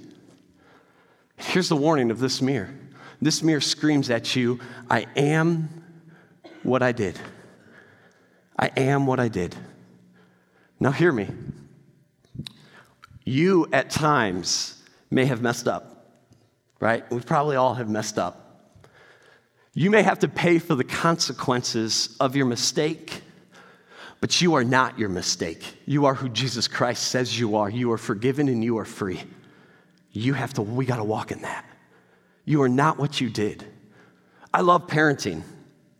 Here's 1.38 1.70
the 1.70 1.76
warning 1.76 2.12
of 2.12 2.20
this 2.20 2.42
mirror 2.42 2.74
this 3.22 3.42
mirror 3.42 3.62
screams 3.62 4.10
at 4.10 4.36
you 4.36 4.60
I 4.90 5.06
am 5.16 5.84
what 6.64 6.84
I 6.84 6.92
did. 6.92 7.20
I 8.58 8.70
am 8.78 9.06
what 9.08 9.20
I 9.20 9.28
did. 9.28 9.56
Now, 10.80 10.92
hear 10.92 11.12
me. 11.12 11.30
You 13.26 13.68
at 13.72 13.90
times 13.90 14.84
may 15.10 15.26
have 15.26 15.42
messed 15.42 15.68
up, 15.68 16.18
right? 16.80 17.10
We 17.10 17.22
probably 17.22 17.56
all 17.56 17.74
have 17.76 17.90
messed 17.90 18.20
up. 18.20 18.44
You 19.74 19.90
may 19.90 20.04
have 20.04 20.20
to 20.20 20.28
pay 20.28 20.60
for 20.60 20.76
the 20.76 20.84
consequences 20.84 22.16
of 22.20 22.36
your 22.36 22.46
mistake, 22.46 23.22
but 24.20 24.42
you 24.42 24.54
are 24.56 24.64
not 24.64 25.00
your 25.00 25.10
mistake. 25.10 25.64
You 25.86 26.06
are 26.06 26.14
who 26.14 26.30
Jesus 26.30 26.68
Christ 26.68 27.08
says 27.08 27.40
you 27.40 27.56
are. 27.56 27.70
You 27.70 27.92
are 27.92 27.98
forgiven 27.98 28.50
and 28.50 28.64
you 28.64 28.78
are 28.78 28.86
free. 28.86 29.24
You 30.14 30.34
have 30.34 30.54
to, 30.54 30.62
we 30.62 30.86
got 30.86 30.98
to 30.98 31.04
walk 31.04 31.32
in 31.32 31.42
that. 31.42 31.66
You 32.46 32.62
are 32.62 32.70
not 32.70 32.98
what 32.98 33.20
you 33.20 33.30
did. 33.30 33.66
I 34.54 34.62
love 34.62 34.88
parenting. 34.88 35.42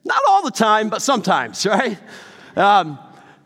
Not 0.06 0.22
all 0.30 0.44
the 0.44 0.52
time, 0.52 0.90
but 0.90 1.02
sometimes, 1.02 1.66
right? 1.66 1.98
Um, 2.56 3.00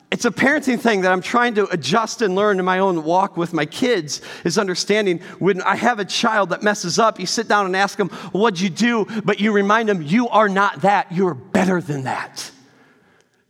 it's 0.10 0.26
a 0.26 0.32
parenting 0.32 0.80
thing 0.80 1.02
that 1.02 1.12
I'm 1.12 1.22
trying 1.22 1.56
to 1.56 1.68
adjust 1.68 2.22
and 2.22 2.34
learn 2.34 2.60
in 2.60 2.66
my 2.66 2.80
own 2.80 3.04
walk 3.04 3.36
with 3.36 3.54
my 3.54 3.66
kids 3.66 4.22
is 4.46 4.58
understanding 4.58 5.20
when 5.40 5.62
I 5.62 5.76
have 5.76 6.00
a 6.00 6.06
child 6.06 6.50
that 6.50 6.64
messes 6.64 6.98
up, 6.98 7.20
you 7.20 7.26
sit 7.26 7.50
down 7.50 7.66
and 7.66 7.76
ask 7.76 7.98
them, 7.98 8.10
What'd 8.32 8.60
you 8.60 8.70
do? 8.70 9.06
But 9.26 9.42
you 9.42 9.52
remind 9.52 9.90
them, 9.90 10.02
You 10.02 10.30
are 10.30 10.48
not 10.48 10.82
that. 10.84 11.12
You 11.12 11.28
are 11.28 11.34
better 11.34 11.82
than 11.82 12.04
that. 12.04 12.52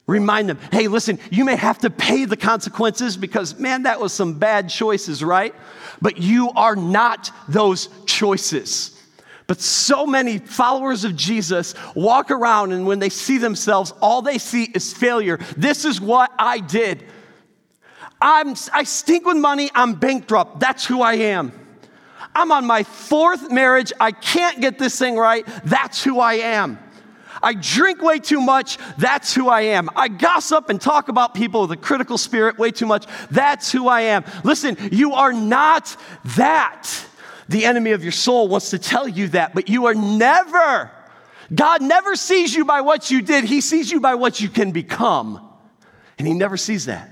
Remind 0.08 0.48
them, 0.48 0.58
Hey, 0.72 0.88
listen, 0.88 1.20
you 1.30 1.44
may 1.44 1.58
have 1.58 1.80
to 1.80 1.90
pay 1.90 2.26
the 2.26 2.38
consequences 2.38 3.18
because, 3.18 3.60
man, 3.60 3.84
that 3.84 4.00
was 4.00 4.14
some 4.14 4.40
bad 4.40 4.70
choices, 4.70 5.24
right? 5.24 5.54
But 6.02 6.18
you 6.18 6.50
are 6.52 6.76
not 6.76 7.30
those 7.50 7.90
choices. 8.06 8.94
But 9.48 9.62
so 9.62 10.06
many 10.06 10.40
followers 10.40 11.04
of 11.04 11.16
Jesus 11.16 11.74
walk 11.96 12.32
around 12.32 12.72
and 12.74 12.86
when 12.86 13.00
they 13.00 13.10
see 13.10 13.38
themselves, 13.38 13.94
all 14.02 14.22
they 14.22 14.38
see 14.38 14.64
is 14.64 14.94
failure. 14.94 15.40
This 15.56 15.86
is 15.86 16.02
what 16.02 16.32
I 16.38 16.60
did. 16.60 17.04
I'm, 18.22 18.56
I 18.74 18.84
stink 18.84 19.26
with 19.26 19.38
money, 19.38 19.70
I'm 19.76 19.94
bankrupt. 19.94 20.60
That's 20.60 20.86
who 20.86 21.02
I 21.02 21.14
am. 21.16 21.52
I'm 22.34 22.52
on 22.52 22.66
my 22.66 22.84
fourth 22.84 23.52
marriage, 23.52 23.94
I 24.00 24.12
can't 24.12 24.62
get 24.62 24.78
this 24.78 24.98
thing 24.98 25.18
right. 25.18 25.46
That's 25.64 26.04
who 26.04 26.20
I 26.20 26.36
am. 26.36 26.78
I 27.41 27.53
drink 27.53 28.01
way 28.01 28.20
too 28.20 28.41
much. 28.41 28.77
That's 28.98 29.34
who 29.34 29.50
I 29.50 29.62
am. 29.62 29.89
I 29.96 30.08
gossip 30.08 30.70
and 30.70 30.79
talk 30.79 31.10
about 31.10 31.34
people 31.34 31.62
with 31.62 31.72
a 31.72 31.77
critical 31.77 32.17
spirit 32.17 32.58
way 32.58 32.72
too 32.72 32.86
much. 32.86 33.06
That's 33.29 33.72
who 33.72 33.88
I 33.88 34.01
am. 34.01 34.24
Listen, 34.44 34.77
you 34.91 35.13
are 35.13 35.34
not 35.34 35.96
that. 36.38 37.06
The 37.50 37.65
enemy 37.65 37.91
of 37.91 38.03
your 38.03 38.12
soul 38.12 38.48
wants 38.48 38.72
to 38.72 38.79
tell 38.79 39.08
you 39.08 39.29
that, 39.29 39.53
but 39.53 39.70
you 39.70 39.86
are 39.86 39.96
never. 39.96 40.91
God 41.53 41.82
never 41.82 42.15
sees 42.15 42.53
you 42.53 42.65
by 42.65 42.82
what 42.82 43.10
you 43.10 43.22
did, 43.22 43.46
He 43.46 43.62
sees 43.62 43.91
you 43.91 44.00
by 44.01 44.15
what 44.15 44.41
you 44.41 44.50
can 44.50 44.72
become. 44.72 45.41
And 46.17 46.27
He 46.27 46.34
never 46.34 46.58
sees 46.58 46.86
that. 46.86 47.10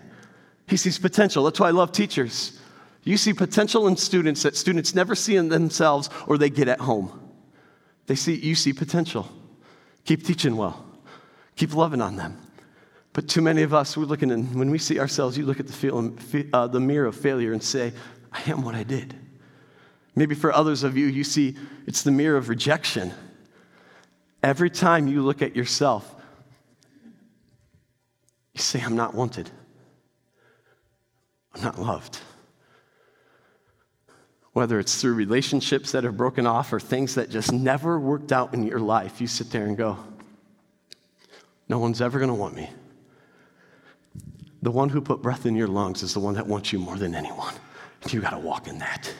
He 0.67 0.77
sees 0.77 0.97
potential. 0.97 1.43
That's 1.43 1.59
why 1.59 1.67
I 1.67 1.71
love 1.71 1.91
teachers. 1.91 2.59
You 3.03 3.17
see 3.17 3.33
potential 3.33 3.87
in 3.87 3.97
students 3.97 4.43
that 4.43 4.57
students 4.57 4.95
never 4.95 5.13
see 5.13 5.35
in 5.35 5.47
themselves 5.47 6.09
or 6.27 6.37
they 6.37 6.49
get 6.49 6.67
at 6.67 6.79
home. 6.79 7.33
They 8.07 8.15
see, 8.15 8.35
you 8.35 8.55
see 8.55 8.73
potential. 8.73 9.31
Keep 10.05 10.23
teaching 10.23 10.55
well, 10.55 10.85
keep 11.55 11.73
loving 11.73 12.01
on 12.01 12.15
them. 12.15 12.37
But 13.13 13.27
too 13.27 13.41
many 13.41 13.61
of 13.61 13.73
us, 13.73 13.95
we're 13.95 14.05
looking, 14.05 14.31
and 14.31 14.53
when 14.55 14.69
we 14.69 14.77
see 14.77 14.99
ourselves, 14.99 15.37
you 15.37 15.45
look 15.45 15.59
at 15.59 15.67
the, 15.67 15.73
feel, 15.73 16.13
uh, 16.53 16.67
the 16.67 16.79
mirror 16.79 17.07
of 17.07 17.15
failure 17.15 17.53
and 17.53 17.63
say, 17.63 17.93
I 18.31 18.41
am 18.51 18.61
what 18.61 18.75
I 18.75 18.83
did. 18.83 19.15
Maybe 20.15 20.35
for 20.35 20.53
others 20.53 20.83
of 20.83 20.97
you, 20.97 21.07
you 21.07 21.23
see 21.23 21.55
it's 21.87 22.03
the 22.03 22.11
mirror 22.11 22.37
of 22.37 22.49
rejection. 22.49 23.13
Every 24.43 24.69
time 24.69 25.07
you 25.07 25.21
look 25.23 25.41
at 25.41 25.55
yourself, 25.55 26.13
you 28.53 28.61
say, 28.61 28.81
I'm 28.81 28.95
not 28.95 29.15
wanted. 29.15 29.49
I'm 31.53 31.61
not 31.61 31.79
loved. 31.79 32.19
Whether 34.55 34.79
it's 34.79 35.01
through 35.01 35.15
relationships 35.15 35.91
that 35.91 36.05
have 36.05 36.15
broken 36.15 36.47
off 36.47 36.71
or 36.71 36.79
things 36.79 37.15
that 37.15 37.29
just 37.29 37.51
never 37.51 37.99
worked 37.99 38.31
out 38.31 38.53
in 38.53 38.65
your 38.65 38.79
life, 38.79 39.19
you 39.19 39.27
sit 39.27 39.51
there 39.51 39.65
and 39.65 39.75
go, 39.75 39.97
No 41.67 41.77
one's 41.77 41.99
ever 41.99 42.19
going 42.19 42.29
to 42.29 42.35
want 42.35 42.55
me. 42.55 42.69
The 44.61 44.71
one 44.71 44.87
who 44.87 45.01
put 45.01 45.21
breath 45.21 45.45
in 45.45 45.57
your 45.57 45.67
lungs 45.67 46.03
is 46.03 46.13
the 46.13 46.21
one 46.21 46.35
that 46.35 46.47
wants 46.47 46.71
you 46.71 46.79
more 46.79 46.95
than 46.95 47.15
anyone. 47.15 47.53
You 48.07 48.21
got 48.21 48.29
to 48.29 48.39
walk 48.39 48.69
in 48.69 48.79
that. 48.79 49.13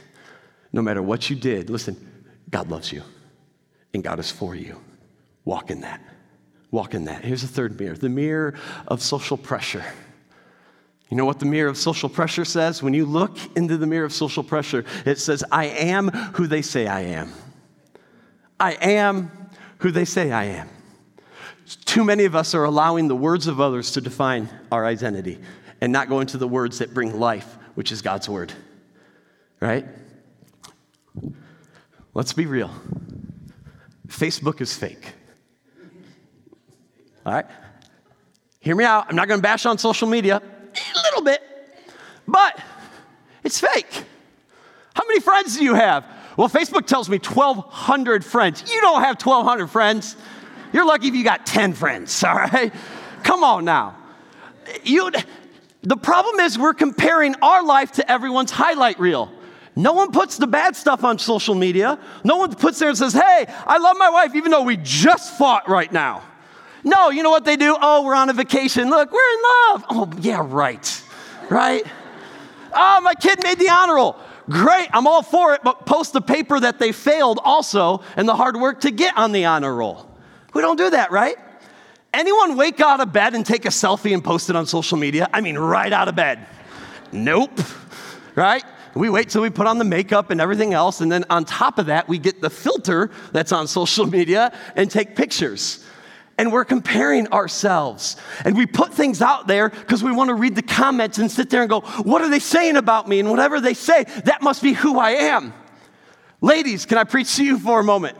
No 0.71 0.81
matter 0.81 1.01
what 1.01 1.29
you 1.29 1.35
did, 1.35 1.69
listen, 1.69 1.97
God 2.49 2.69
loves 2.71 2.93
you 2.93 3.03
and 3.93 4.01
God 4.01 4.19
is 4.19 4.31
for 4.31 4.55
you. 4.55 4.79
Walk 5.43 5.69
in 5.69 5.81
that. 5.81 5.99
Walk 6.71 6.93
in 6.93 7.03
that. 7.05 7.25
Here's 7.25 7.41
the 7.41 7.49
third 7.49 7.77
mirror 7.77 7.97
the 7.97 8.07
mirror 8.07 8.53
of 8.87 9.01
social 9.01 9.35
pressure. 9.35 9.83
You 11.09 11.17
know 11.17 11.25
what 11.25 11.39
the 11.39 11.45
mirror 11.45 11.69
of 11.69 11.77
social 11.77 12.09
pressure 12.09 12.45
says? 12.45 12.81
When 12.81 12.93
you 12.93 13.05
look 13.05 13.37
into 13.55 13.77
the 13.77 13.85
mirror 13.85 14.05
of 14.05 14.13
social 14.13 14.43
pressure, 14.43 14.85
it 15.05 15.19
says, 15.19 15.43
I 15.51 15.65
am 15.65 16.09
who 16.09 16.47
they 16.47 16.61
say 16.61 16.87
I 16.87 17.01
am. 17.01 17.31
I 18.59 18.73
am 18.73 19.31
who 19.79 19.91
they 19.91 20.05
say 20.05 20.31
I 20.31 20.45
am. 20.45 20.69
Too 21.85 22.03
many 22.03 22.25
of 22.25 22.35
us 22.35 22.53
are 22.55 22.63
allowing 22.63 23.07
the 23.07 23.15
words 23.15 23.47
of 23.47 23.59
others 23.59 23.91
to 23.91 24.01
define 24.01 24.49
our 24.71 24.85
identity 24.85 25.39
and 25.81 25.91
not 25.91 26.09
going 26.09 26.27
to 26.27 26.37
the 26.37 26.47
words 26.47 26.79
that 26.79 26.93
bring 26.93 27.19
life, 27.19 27.57
which 27.75 27.91
is 27.91 28.01
God's 28.01 28.29
word. 28.29 28.53
Right? 29.59 29.85
Let's 32.13 32.33
be 32.33 32.45
real. 32.45 32.71
Facebook 34.07 34.61
is 34.61 34.75
fake. 34.75 35.13
All 37.25 37.33
right? 37.33 37.45
Hear 38.59 38.75
me 38.75 38.83
out. 38.83 39.07
I'm 39.09 39.15
not 39.15 39.27
going 39.27 39.39
to 39.39 39.43
bash 39.43 39.65
on 39.65 39.77
social 39.77 40.07
media, 40.07 40.41
a 40.95 41.01
little 41.03 41.23
bit, 41.23 41.41
but 42.27 42.59
it's 43.43 43.59
fake. 43.59 44.03
How 44.95 45.05
many 45.07 45.19
friends 45.19 45.57
do 45.57 45.63
you 45.63 45.75
have? 45.75 46.05
Well, 46.37 46.49
Facebook 46.49 46.85
tells 46.85 47.09
me 47.09 47.17
1,200 47.17 48.25
friends. 48.25 48.71
You 48.71 48.81
don't 48.81 49.01
have 49.01 49.21
1,200 49.21 49.67
friends. 49.67 50.15
You're 50.73 50.85
lucky 50.85 51.07
if 51.07 51.15
you 51.15 51.23
got 51.23 51.45
10 51.45 51.73
friends, 51.73 52.23
all 52.25 52.35
right? 52.35 52.73
Come 53.23 53.43
on 53.43 53.65
now. 53.65 53.97
You, 54.83 55.11
the 55.83 55.97
problem 55.97 56.39
is 56.39 56.57
we're 56.57 56.73
comparing 56.73 57.35
our 57.41 57.63
life 57.63 57.93
to 57.93 58.11
everyone's 58.11 58.51
highlight 58.51 58.99
reel. 58.99 59.31
No 59.75 59.93
one 59.93 60.11
puts 60.11 60.37
the 60.37 60.47
bad 60.47 60.75
stuff 60.75 61.03
on 61.03 61.19
social 61.19 61.53
media. 61.53 61.99
No 62.23 62.37
one 62.37 62.53
puts 62.55 62.79
there 62.79 62.89
and 62.89 62.97
says, 62.97 63.13
hey, 63.13 63.45
I 63.67 63.77
love 63.77 63.97
my 63.97 64.09
wife, 64.09 64.33
even 64.35 64.51
though 64.51 64.63
we 64.63 64.77
just 64.77 65.37
fought 65.37 65.67
right 65.67 65.91
now. 65.91 66.23
No, 66.85 67.09
you 67.09 67.23
know 67.23 67.31
what 67.31 67.43
they 67.43 67.57
do? 67.57 67.75
Oh, 67.81 68.03
we're 68.03 68.15
on 68.15 68.29
a 68.29 68.33
vacation. 68.33 68.89
Look, 68.89 69.11
we're 69.11 69.19
in 69.19 69.41
love. 69.43 69.85
Oh, 69.89 70.09
yeah, 70.21 70.41
right. 70.45 71.03
Right? 71.49 71.85
oh, 72.75 73.01
my 73.01 73.13
kid 73.15 73.41
made 73.43 73.57
the 73.57 73.69
honor 73.69 73.95
roll. 73.95 74.15
Great, 74.49 74.89
I'm 74.93 75.07
all 75.07 75.23
for 75.23 75.55
it, 75.55 75.61
but 75.63 75.87
post 75.87 76.13
the 76.13 76.21
paper 76.21 76.59
that 76.59 76.77
they 76.77 76.91
failed 76.91 77.39
also 77.43 78.03
and 78.15 78.29
the 78.29 78.35
hard 78.35 78.55
work 78.55 78.81
to 78.81 78.91
get 78.91 79.17
on 79.17 79.31
the 79.31 79.45
honor 79.45 79.73
roll. 79.73 80.07
We 80.53 80.61
don't 80.61 80.77
do 80.77 80.91
that, 80.91 81.11
right? 81.11 81.35
Anyone 82.13 82.55
wake 82.55 82.79
out 82.79 83.01
of 83.01 83.11
bed 83.11 83.33
and 83.33 83.45
take 83.45 83.65
a 83.65 83.69
selfie 83.69 84.13
and 84.13 84.23
post 84.23 84.49
it 84.49 84.55
on 84.55 84.67
social 84.67 84.97
media? 84.97 85.27
I 85.33 85.41
mean, 85.41 85.57
right 85.57 85.91
out 85.91 86.07
of 86.07 86.15
bed. 86.15 86.45
Nope. 87.11 87.59
Right? 88.35 88.63
We 88.93 89.09
wait 89.09 89.29
till 89.29 89.41
we 89.41 89.49
put 89.49 89.65
on 89.65 89.77
the 89.77 89.85
makeup 89.85 90.29
and 90.29 90.41
everything 90.41 90.73
else, 90.73 90.99
and 90.99 91.09
then 91.09 91.23
on 91.29 91.45
top 91.45 91.79
of 91.79 91.85
that, 91.85 92.07
we 92.07 92.17
get 92.17 92.41
the 92.41 92.49
filter 92.49 93.11
that's 93.31 93.53
on 93.53 93.65
social 93.67 94.05
media 94.05 94.53
and 94.75 94.91
take 94.91 95.15
pictures. 95.15 95.84
And 96.37 96.51
we're 96.51 96.65
comparing 96.65 97.27
ourselves. 97.29 98.17
And 98.43 98.57
we 98.57 98.65
put 98.65 98.93
things 98.93 99.21
out 99.21 99.47
there 99.47 99.69
because 99.69 100.03
we 100.03 100.11
want 100.11 100.29
to 100.29 100.33
read 100.33 100.55
the 100.55 100.61
comments 100.61 101.17
and 101.17 101.31
sit 101.31 101.49
there 101.49 101.61
and 101.61 101.69
go, 101.69 101.81
What 101.81 102.21
are 102.21 102.29
they 102.29 102.39
saying 102.39 102.75
about 102.75 103.07
me? 103.07 103.19
And 103.19 103.29
whatever 103.29 103.61
they 103.61 103.73
say, 103.73 104.03
that 104.25 104.41
must 104.41 104.61
be 104.61 104.73
who 104.73 104.99
I 104.99 105.11
am. 105.11 105.53
Ladies, 106.41 106.85
can 106.85 106.97
I 106.97 107.05
preach 107.05 107.37
to 107.37 107.45
you 107.45 107.57
for 107.57 107.79
a 107.79 107.83
moment? 107.83 108.17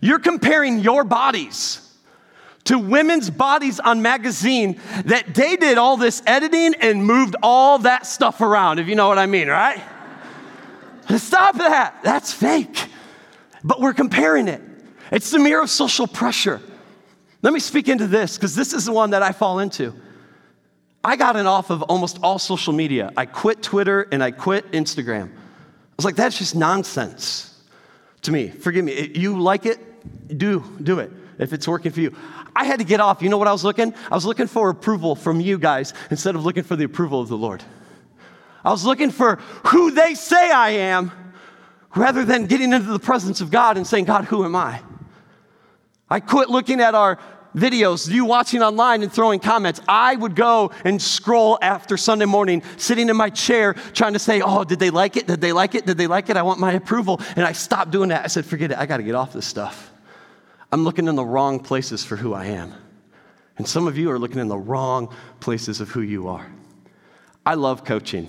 You're 0.00 0.18
comparing 0.18 0.80
your 0.80 1.04
bodies 1.04 1.80
to 2.64 2.78
women's 2.78 3.30
bodies 3.30 3.78
on 3.78 4.02
magazine 4.02 4.80
that 5.04 5.34
they 5.34 5.56
did 5.56 5.78
all 5.78 5.96
this 5.96 6.22
editing 6.26 6.74
and 6.80 7.04
moved 7.04 7.36
all 7.42 7.78
that 7.78 8.06
stuff 8.06 8.40
around, 8.40 8.78
if 8.78 8.88
you 8.88 8.94
know 8.94 9.08
what 9.08 9.18
I 9.18 9.26
mean, 9.26 9.48
right? 9.48 9.82
Stop 11.16 11.58
that. 11.58 12.00
That's 12.02 12.32
fake. 12.32 12.88
But 13.62 13.80
we're 13.80 13.94
comparing 13.94 14.48
it. 14.48 14.62
It's 15.10 15.30
the 15.30 15.38
mirror 15.38 15.62
of 15.62 15.70
social 15.70 16.06
pressure. 16.06 16.60
Let 17.44 17.52
me 17.52 17.60
speak 17.60 17.88
into 17.90 18.06
this 18.06 18.38
because 18.38 18.54
this 18.54 18.72
is 18.72 18.86
the 18.86 18.92
one 18.92 19.10
that 19.10 19.22
I 19.22 19.32
fall 19.32 19.58
into. 19.58 19.94
I 21.04 21.16
got 21.16 21.36
it 21.36 21.44
off 21.44 21.68
of 21.68 21.82
almost 21.82 22.18
all 22.22 22.38
social 22.38 22.72
media. 22.72 23.12
I 23.18 23.26
quit 23.26 23.62
Twitter 23.62 24.08
and 24.10 24.24
I 24.24 24.30
quit 24.30 24.72
Instagram. 24.72 25.26
I 25.26 25.94
was 25.98 26.06
like, 26.06 26.16
that's 26.16 26.38
just 26.38 26.56
nonsense 26.56 27.62
to 28.22 28.32
me. 28.32 28.48
Forgive 28.48 28.86
me. 28.86 29.12
You 29.14 29.38
like 29.38 29.66
it? 29.66 29.78
Do, 30.38 30.64
do 30.82 31.00
it 31.00 31.12
if 31.38 31.52
it's 31.52 31.68
working 31.68 31.92
for 31.92 32.00
you. 32.00 32.16
I 32.56 32.64
had 32.64 32.78
to 32.78 32.84
get 32.84 33.00
off. 33.00 33.20
You 33.20 33.28
know 33.28 33.36
what 33.36 33.46
I 33.46 33.52
was 33.52 33.62
looking? 33.62 33.92
I 34.10 34.14
was 34.14 34.24
looking 34.24 34.46
for 34.46 34.70
approval 34.70 35.14
from 35.14 35.38
you 35.38 35.58
guys 35.58 35.92
instead 36.10 36.36
of 36.36 36.46
looking 36.46 36.62
for 36.62 36.76
the 36.76 36.84
approval 36.84 37.20
of 37.20 37.28
the 37.28 37.36
Lord. 37.36 37.62
I 38.64 38.70
was 38.70 38.86
looking 38.86 39.10
for 39.10 39.36
who 39.66 39.90
they 39.90 40.14
say 40.14 40.50
I 40.50 40.70
am 40.70 41.12
rather 41.94 42.24
than 42.24 42.46
getting 42.46 42.72
into 42.72 42.90
the 42.90 42.98
presence 42.98 43.42
of 43.42 43.50
God 43.50 43.76
and 43.76 43.86
saying, 43.86 44.06
God, 44.06 44.24
who 44.24 44.46
am 44.46 44.56
I? 44.56 44.80
I 46.08 46.20
quit 46.20 46.50
looking 46.50 46.80
at 46.80 46.94
our 46.94 47.18
videos, 47.54 48.10
you 48.10 48.24
watching 48.24 48.62
online 48.62 49.02
and 49.02 49.12
throwing 49.12 49.40
comments. 49.40 49.80
I 49.88 50.16
would 50.16 50.34
go 50.34 50.72
and 50.84 51.00
scroll 51.00 51.58
after 51.62 51.96
Sunday 51.96 52.24
morning, 52.24 52.62
sitting 52.76 53.08
in 53.08 53.16
my 53.16 53.30
chair, 53.30 53.74
trying 53.92 54.12
to 54.14 54.18
say, 54.18 54.40
Oh, 54.42 54.64
did 54.64 54.78
they 54.78 54.90
like 54.90 55.16
it? 55.16 55.26
Did 55.26 55.40
they 55.40 55.52
like 55.52 55.74
it? 55.74 55.86
Did 55.86 55.96
they 55.96 56.06
like 56.06 56.28
it? 56.30 56.36
I 56.36 56.42
want 56.42 56.60
my 56.60 56.72
approval. 56.72 57.20
And 57.36 57.44
I 57.44 57.52
stopped 57.52 57.90
doing 57.90 58.08
that. 58.10 58.24
I 58.24 58.28
said, 58.28 58.44
Forget 58.44 58.72
it. 58.72 58.78
I 58.78 58.86
got 58.86 58.98
to 58.98 59.02
get 59.02 59.14
off 59.14 59.32
this 59.32 59.46
stuff. 59.46 59.92
I'm 60.72 60.84
looking 60.84 61.06
in 61.06 61.14
the 61.14 61.24
wrong 61.24 61.60
places 61.60 62.04
for 62.04 62.16
who 62.16 62.34
I 62.34 62.46
am. 62.46 62.74
And 63.56 63.66
some 63.66 63.86
of 63.86 63.96
you 63.96 64.10
are 64.10 64.18
looking 64.18 64.40
in 64.40 64.48
the 64.48 64.58
wrong 64.58 65.14
places 65.38 65.80
of 65.80 65.88
who 65.90 66.00
you 66.00 66.28
are. 66.28 66.50
I 67.46 67.54
love 67.54 67.84
coaching. 67.84 68.28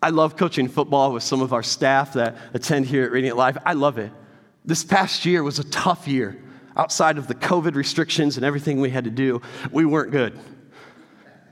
I 0.00 0.10
love 0.10 0.36
coaching 0.36 0.68
football 0.68 1.12
with 1.12 1.24
some 1.24 1.40
of 1.40 1.52
our 1.52 1.64
staff 1.64 2.12
that 2.12 2.36
attend 2.54 2.86
here 2.86 3.04
at 3.04 3.10
Radiant 3.10 3.36
Life. 3.36 3.58
I 3.66 3.72
love 3.72 3.98
it. 3.98 4.12
This 4.64 4.84
past 4.84 5.26
year 5.26 5.42
was 5.42 5.58
a 5.58 5.64
tough 5.64 6.06
year. 6.06 6.40
Outside 6.78 7.18
of 7.18 7.26
the 7.26 7.34
COVID 7.34 7.74
restrictions 7.74 8.36
and 8.36 8.46
everything 8.46 8.80
we 8.80 8.90
had 8.90 9.04
to 9.04 9.10
do, 9.10 9.42
we 9.72 9.84
weren't 9.84 10.12
good. 10.12 10.38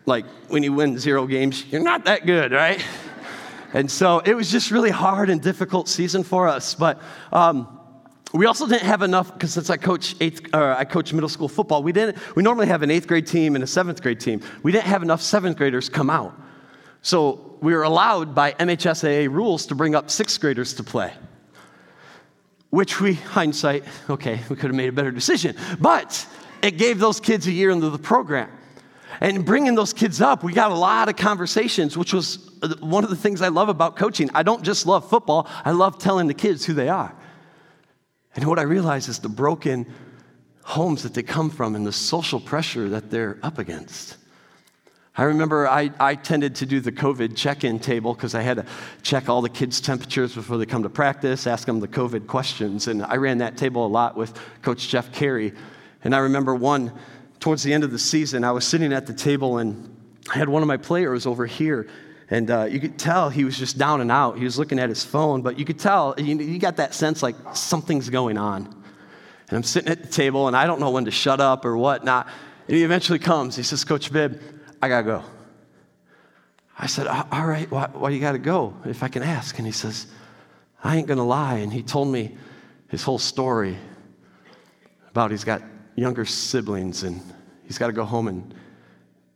Like 0.06 0.24
when 0.48 0.62
you 0.62 0.72
win 0.72 0.98
zero 0.98 1.26
games, 1.26 1.66
you're 1.66 1.82
not 1.82 2.04
that 2.04 2.24
good, 2.26 2.52
right? 2.52 2.82
And 3.74 3.90
so 3.90 4.20
it 4.20 4.34
was 4.34 4.50
just 4.50 4.70
really 4.70 4.90
hard 4.90 5.28
and 5.28 5.42
difficult 5.42 5.88
season 5.88 6.22
for 6.22 6.46
us. 6.46 6.74
But 6.74 7.02
um, 7.32 7.76
we 8.32 8.46
also 8.46 8.66
didn't 8.66 8.86
have 8.86 9.02
enough 9.02 9.32
because 9.32 9.52
since 9.52 9.68
I 9.68 9.76
coach 9.76 10.14
eighth, 10.20 10.54
or 10.54 10.72
I 10.72 10.84
coach 10.84 11.12
middle 11.12 11.28
school 11.28 11.48
football, 11.48 11.82
we 11.82 11.92
didn't. 11.92 12.18
We 12.36 12.42
normally 12.42 12.68
have 12.68 12.82
an 12.82 12.90
eighth 12.90 13.06
grade 13.06 13.26
team 13.26 13.54
and 13.54 13.64
a 13.64 13.66
seventh 13.66 14.02
grade 14.02 14.20
team. 14.20 14.40
We 14.62 14.72
didn't 14.72 14.86
have 14.86 15.02
enough 15.02 15.20
seventh 15.20 15.56
graders 15.56 15.88
come 15.88 16.08
out. 16.08 16.40
So 17.02 17.58
we 17.60 17.74
were 17.74 17.82
allowed 17.82 18.34
by 18.34 18.52
MHSAA 18.52 19.28
rules 19.30 19.66
to 19.66 19.74
bring 19.74 19.94
up 19.94 20.10
sixth 20.10 20.40
graders 20.40 20.74
to 20.74 20.84
play. 20.84 21.12
Which 22.76 23.00
we, 23.00 23.14
hindsight, 23.14 23.84
okay, 24.10 24.42
we 24.50 24.56
could 24.56 24.66
have 24.66 24.74
made 24.74 24.90
a 24.90 24.92
better 24.92 25.10
decision. 25.10 25.56
But 25.80 26.26
it 26.62 26.72
gave 26.72 26.98
those 26.98 27.20
kids 27.20 27.46
a 27.46 27.50
year 27.50 27.70
into 27.70 27.88
the 27.88 27.98
program. 27.98 28.50
And 29.18 29.46
bringing 29.46 29.74
those 29.74 29.94
kids 29.94 30.20
up, 30.20 30.44
we 30.44 30.52
got 30.52 30.70
a 30.70 30.74
lot 30.74 31.08
of 31.08 31.16
conversations, 31.16 31.96
which 31.96 32.12
was 32.12 32.50
uh, 32.60 32.74
one 32.80 33.02
of 33.02 33.08
the 33.08 33.16
things 33.16 33.40
I 33.40 33.48
love 33.48 33.70
about 33.70 33.96
coaching. 33.96 34.28
I 34.34 34.42
don't 34.42 34.62
just 34.62 34.84
love 34.84 35.08
football, 35.08 35.48
I 35.64 35.70
love 35.70 35.96
telling 35.96 36.26
the 36.26 36.34
kids 36.34 36.66
who 36.66 36.74
they 36.74 36.90
are. 36.90 37.16
And 38.34 38.44
what 38.44 38.58
I 38.58 38.64
realize 38.64 39.08
is 39.08 39.20
the 39.20 39.30
broken 39.30 39.90
homes 40.62 41.02
that 41.04 41.14
they 41.14 41.22
come 41.22 41.48
from 41.48 41.76
and 41.76 41.86
the 41.86 41.92
social 41.92 42.40
pressure 42.40 42.90
that 42.90 43.10
they're 43.10 43.38
up 43.42 43.58
against. 43.58 44.18
I 45.18 45.24
remember 45.24 45.66
I, 45.66 45.90
I 45.98 46.14
tended 46.14 46.56
to 46.56 46.66
do 46.66 46.80
the 46.80 46.92
COVID 46.92 47.36
check 47.36 47.64
in 47.64 47.78
table 47.78 48.12
because 48.12 48.34
I 48.34 48.42
had 48.42 48.58
to 48.58 48.66
check 49.02 49.30
all 49.30 49.40
the 49.40 49.48
kids' 49.48 49.80
temperatures 49.80 50.34
before 50.34 50.58
they 50.58 50.66
come 50.66 50.82
to 50.82 50.90
practice, 50.90 51.46
ask 51.46 51.66
them 51.66 51.80
the 51.80 51.88
COVID 51.88 52.26
questions. 52.26 52.86
And 52.86 53.02
I 53.02 53.16
ran 53.16 53.38
that 53.38 53.56
table 53.56 53.86
a 53.86 53.88
lot 53.88 54.14
with 54.14 54.38
Coach 54.60 54.88
Jeff 54.88 55.12
Carey. 55.12 55.54
And 56.04 56.14
I 56.14 56.18
remember 56.18 56.54
one, 56.54 56.92
towards 57.40 57.62
the 57.62 57.72
end 57.72 57.82
of 57.82 57.92
the 57.92 57.98
season, 57.98 58.44
I 58.44 58.52
was 58.52 58.66
sitting 58.66 58.92
at 58.92 59.06
the 59.06 59.14
table 59.14 59.56
and 59.56 59.96
I 60.28 60.36
had 60.36 60.50
one 60.50 60.60
of 60.60 60.68
my 60.68 60.76
players 60.76 61.24
over 61.24 61.46
here. 61.46 61.88
And 62.28 62.50
uh, 62.50 62.64
you 62.64 62.78
could 62.78 62.98
tell 62.98 63.30
he 63.30 63.44
was 63.44 63.56
just 63.56 63.78
down 63.78 64.02
and 64.02 64.12
out. 64.12 64.36
He 64.36 64.44
was 64.44 64.58
looking 64.58 64.78
at 64.78 64.90
his 64.90 65.02
phone, 65.02 65.40
but 65.40 65.58
you 65.58 65.64
could 65.64 65.78
tell, 65.78 66.14
you, 66.18 66.36
you 66.36 66.58
got 66.58 66.76
that 66.76 66.92
sense 66.92 67.22
like 67.22 67.36
something's 67.54 68.10
going 68.10 68.36
on. 68.36 68.66
And 69.48 69.56
I'm 69.56 69.62
sitting 69.62 69.90
at 69.90 70.02
the 70.02 70.08
table 70.08 70.46
and 70.46 70.54
I 70.54 70.66
don't 70.66 70.80
know 70.80 70.90
when 70.90 71.06
to 71.06 71.10
shut 71.10 71.40
up 71.40 71.64
or 71.64 71.74
whatnot. 71.74 72.28
And 72.68 72.76
he 72.76 72.82
eventually 72.82 73.20
comes. 73.20 73.56
He 73.56 73.62
says, 73.62 73.82
Coach 73.84 74.12
Bibb, 74.12 74.42
I 74.86 74.88
got 74.88 74.98
to 74.98 75.04
go. 75.04 75.24
I 76.78 76.86
said, 76.86 77.08
All 77.08 77.44
right, 77.44 77.68
why, 77.72 77.88
why 77.92 78.10
you 78.10 78.20
got 78.20 78.32
to 78.32 78.38
go, 78.38 78.76
if 78.84 79.02
I 79.02 79.08
can 79.08 79.24
ask? 79.24 79.58
And 79.58 79.66
he 79.66 79.72
says, 79.72 80.06
I 80.84 80.96
ain't 80.96 81.08
going 81.08 81.18
to 81.18 81.24
lie. 81.24 81.56
And 81.56 81.72
he 81.72 81.82
told 81.82 82.06
me 82.06 82.36
his 82.88 83.02
whole 83.02 83.18
story 83.18 83.76
about 85.10 85.32
he's 85.32 85.42
got 85.42 85.60
younger 85.96 86.24
siblings 86.24 87.02
and 87.02 87.20
he's 87.64 87.78
got 87.78 87.88
to 87.88 87.92
go 87.92 88.04
home 88.04 88.28
and 88.28 88.54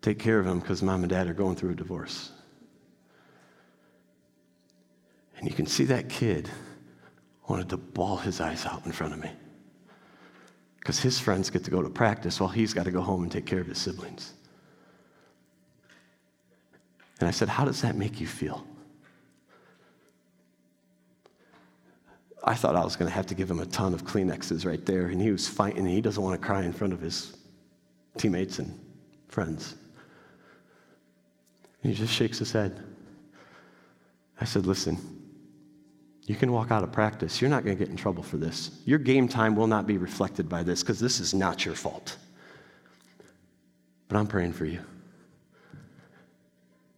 take 0.02 0.20
care 0.20 0.38
of 0.38 0.44
them 0.44 0.60
because 0.60 0.84
mom 0.84 1.02
and 1.02 1.10
dad 1.10 1.26
are 1.26 1.34
going 1.34 1.56
through 1.56 1.70
a 1.70 1.74
divorce. 1.74 2.30
And 5.38 5.48
you 5.48 5.54
can 5.54 5.66
see 5.66 5.84
that 5.86 6.08
kid 6.08 6.48
wanted 7.48 7.68
to 7.70 7.76
bawl 7.76 8.18
his 8.18 8.40
eyes 8.40 8.64
out 8.66 8.86
in 8.86 8.92
front 8.92 9.14
of 9.14 9.18
me 9.18 9.32
because 10.78 11.00
his 11.00 11.18
friends 11.18 11.50
get 11.50 11.64
to 11.64 11.72
go 11.72 11.82
to 11.82 11.90
practice 11.90 12.38
while 12.38 12.50
he's 12.50 12.72
got 12.72 12.84
to 12.84 12.92
go 12.92 13.00
home 13.00 13.24
and 13.24 13.32
take 13.32 13.46
care 13.46 13.60
of 13.60 13.66
his 13.66 13.78
siblings. 13.78 14.34
And 17.20 17.28
I 17.28 17.30
said, 17.30 17.48
How 17.48 17.64
does 17.64 17.82
that 17.82 17.96
make 17.96 18.20
you 18.20 18.26
feel? 18.26 18.66
I 22.42 22.54
thought 22.54 22.74
I 22.74 22.82
was 22.82 22.96
going 22.96 23.08
to 23.08 23.14
have 23.14 23.26
to 23.26 23.34
give 23.34 23.50
him 23.50 23.60
a 23.60 23.66
ton 23.66 23.92
of 23.92 24.04
Kleenexes 24.04 24.64
right 24.64 24.84
there, 24.86 25.06
and 25.08 25.20
he 25.20 25.30
was 25.30 25.46
fighting, 25.46 25.84
he 25.84 26.00
doesn't 26.00 26.22
want 26.22 26.40
to 26.40 26.44
cry 26.44 26.62
in 26.64 26.72
front 26.72 26.94
of 26.94 27.00
his 27.00 27.36
teammates 28.16 28.58
and 28.58 28.78
friends. 29.28 29.74
And 31.82 31.92
he 31.92 31.98
just 31.98 32.12
shakes 32.12 32.38
his 32.38 32.50
head. 32.50 32.82
I 34.40 34.46
said, 34.46 34.66
Listen, 34.66 34.98
you 36.24 36.34
can 36.34 36.52
walk 36.52 36.70
out 36.70 36.82
of 36.82 36.92
practice. 36.92 37.40
You're 37.40 37.50
not 37.50 37.64
going 37.64 37.76
to 37.76 37.84
get 37.84 37.90
in 37.90 37.96
trouble 37.96 38.22
for 38.22 38.38
this. 38.38 38.80
Your 38.86 38.98
game 38.98 39.28
time 39.28 39.54
will 39.54 39.66
not 39.66 39.86
be 39.86 39.98
reflected 39.98 40.48
by 40.48 40.62
this 40.62 40.82
because 40.82 41.00
this 41.00 41.20
is 41.20 41.34
not 41.34 41.66
your 41.66 41.74
fault. 41.74 42.16
But 44.08 44.16
I'm 44.16 44.26
praying 44.26 44.54
for 44.54 44.64
you. 44.64 44.80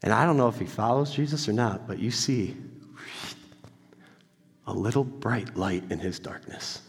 And 0.02 0.12
I 0.12 0.24
don't 0.24 0.36
know 0.36 0.48
if 0.48 0.58
he 0.58 0.66
follows 0.66 1.14
Jesus 1.14 1.48
or 1.48 1.52
not, 1.52 1.86
but 1.86 1.98
you 1.98 2.10
see 2.10 2.56
a 4.66 4.72
little 4.72 5.04
bright 5.04 5.56
light 5.56 5.84
in 5.90 5.98
his 5.98 6.18
darkness. 6.18 6.82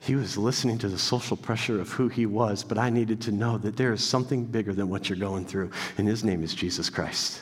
He 0.00 0.14
was 0.14 0.38
listening 0.38 0.78
to 0.78 0.88
the 0.88 0.98
social 0.98 1.36
pressure 1.36 1.80
of 1.80 1.90
who 1.90 2.08
he 2.08 2.26
was, 2.26 2.62
but 2.62 2.78
I 2.78 2.90
needed 2.90 3.20
to 3.22 3.32
know 3.32 3.58
that 3.58 3.76
there 3.76 3.92
is 3.92 4.04
something 4.04 4.44
bigger 4.44 4.72
than 4.72 4.88
what 4.88 5.08
you're 5.08 5.18
going 5.18 5.44
through, 5.44 5.70
and 5.98 6.06
his 6.06 6.22
name 6.22 6.44
is 6.44 6.54
Jesus 6.54 6.88
Christ. 6.88 7.40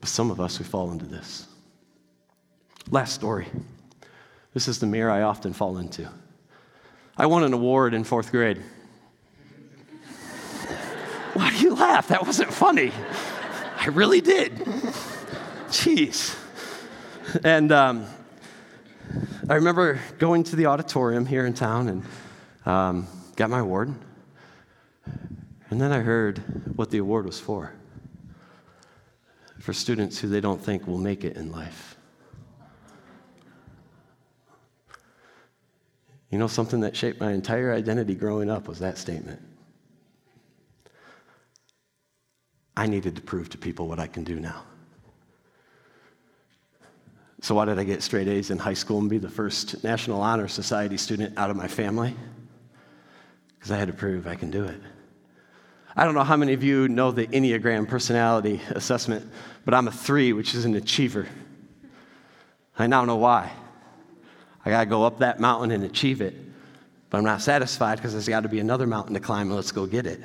But 0.00 0.10
some 0.10 0.30
of 0.30 0.40
us, 0.40 0.58
we 0.58 0.66
fall 0.66 0.90
into 0.90 1.06
this. 1.06 1.46
Last 2.90 3.14
story. 3.14 3.46
This 4.52 4.68
is 4.68 4.78
the 4.78 4.86
mirror 4.86 5.10
I 5.10 5.22
often 5.22 5.54
fall 5.54 5.78
into. 5.78 6.06
I 7.16 7.24
won 7.26 7.44
an 7.44 7.54
award 7.54 7.94
in 7.94 8.04
fourth 8.04 8.30
grade. 8.30 8.60
Why 11.34 11.50
do 11.50 11.58
you 11.58 11.74
laugh? 11.74 12.08
That 12.08 12.26
wasn't 12.26 12.52
funny. 12.52 12.92
I 13.78 13.86
really 13.86 14.20
did. 14.20 14.54
Jeez. 15.68 16.38
And 17.42 17.72
um, 17.72 18.06
I 19.48 19.54
remember 19.54 19.98
going 20.18 20.44
to 20.44 20.56
the 20.56 20.66
auditorium 20.66 21.26
here 21.26 21.46
in 21.46 21.54
town 21.54 21.88
and 21.88 22.04
um, 22.66 23.06
got 23.36 23.50
my 23.50 23.60
award. 23.60 23.94
And 25.70 25.80
then 25.80 25.90
I 25.90 26.00
heard 26.00 26.38
what 26.76 26.90
the 26.90 26.98
award 26.98 27.24
was 27.24 27.40
for 27.40 27.72
for 29.58 29.72
students 29.72 30.18
who 30.18 30.28
they 30.28 30.40
don't 30.40 30.60
think 30.60 30.86
will 30.88 30.98
make 30.98 31.22
it 31.22 31.36
in 31.36 31.52
life. 31.52 31.96
You 36.30 36.38
know, 36.38 36.48
something 36.48 36.80
that 36.80 36.96
shaped 36.96 37.20
my 37.20 37.32
entire 37.32 37.72
identity 37.72 38.14
growing 38.14 38.50
up 38.50 38.66
was 38.66 38.80
that 38.80 38.98
statement. 38.98 39.40
I 42.76 42.86
needed 42.86 43.16
to 43.16 43.22
prove 43.22 43.50
to 43.50 43.58
people 43.58 43.86
what 43.86 43.98
I 43.98 44.06
can 44.06 44.24
do 44.24 44.40
now. 44.40 44.62
So, 47.42 47.56
why 47.56 47.64
did 47.64 47.78
I 47.78 47.84
get 47.84 48.02
straight 48.02 48.28
A's 48.28 48.50
in 48.50 48.58
high 48.58 48.74
school 48.74 49.00
and 49.00 49.10
be 49.10 49.18
the 49.18 49.28
first 49.28 49.82
National 49.82 50.20
Honor 50.20 50.48
Society 50.48 50.96
student 50.96 51.36
out 51.36 51.50
of 51.50 51.56
my 51.56 51.66
family? 51.66 52.14
Because 53.54 53.72
I 53.72 53.78
had 53.78 53.88
to 53.88 53.94
prove 53.94 54.26
I 54.26 54.36
can 54.36 54.50
do 54.50 54.64
it. 54.64 54.80
I 55.94 56.04
don't 56.04 56.14
know 56.14 56.22
how 56.22 56.36
many 56.36 56.54
of 56.54 56.62
you 56.62 56.88
know 56.88 57.10
the 57.10 57.26
Enneagram 57.26 57.86
personality 57.86 58.60
assessment, 58.70 59.30
but 59.64 59.74
I'm 59.74 59.88
a 59.88 59.92
three, 59.92 60.32
which 60.32 60.54
is 60.54 60.64
an 60.64 60.74
achiever. 60.74 61.26
I 62.78 62.86
now 62.86 63.04
know 63.04 63.16
why. 63.16 63.52
I 64.64 64.70
got 64.70 64.80
to 64.80 64.86
go 64.86 65.04
up 65.04 65.18
that 65.18 65.40
mountain 65.40 65.72
and 65.72 65.84
achieve 65.84 66.22
it, 66.22 66.34
but 67.10 67.18
I'm 67.18 67.24
not 67.24 67.42
satisfied 67.42 67.96
because 67.96 68.12
there's 68.12 68.28
got 68.28 68.44
to 68.44 68.48
be 68.48 68.60
another 68.60 68.86
mountain 68.86 69.14
to 69.14 69.20
climb 69.20 69.48
and 69.48 69.56
let's 69.56 69.72
go 69.72 69.84
get 69.84 70.06
it 70.06 70.22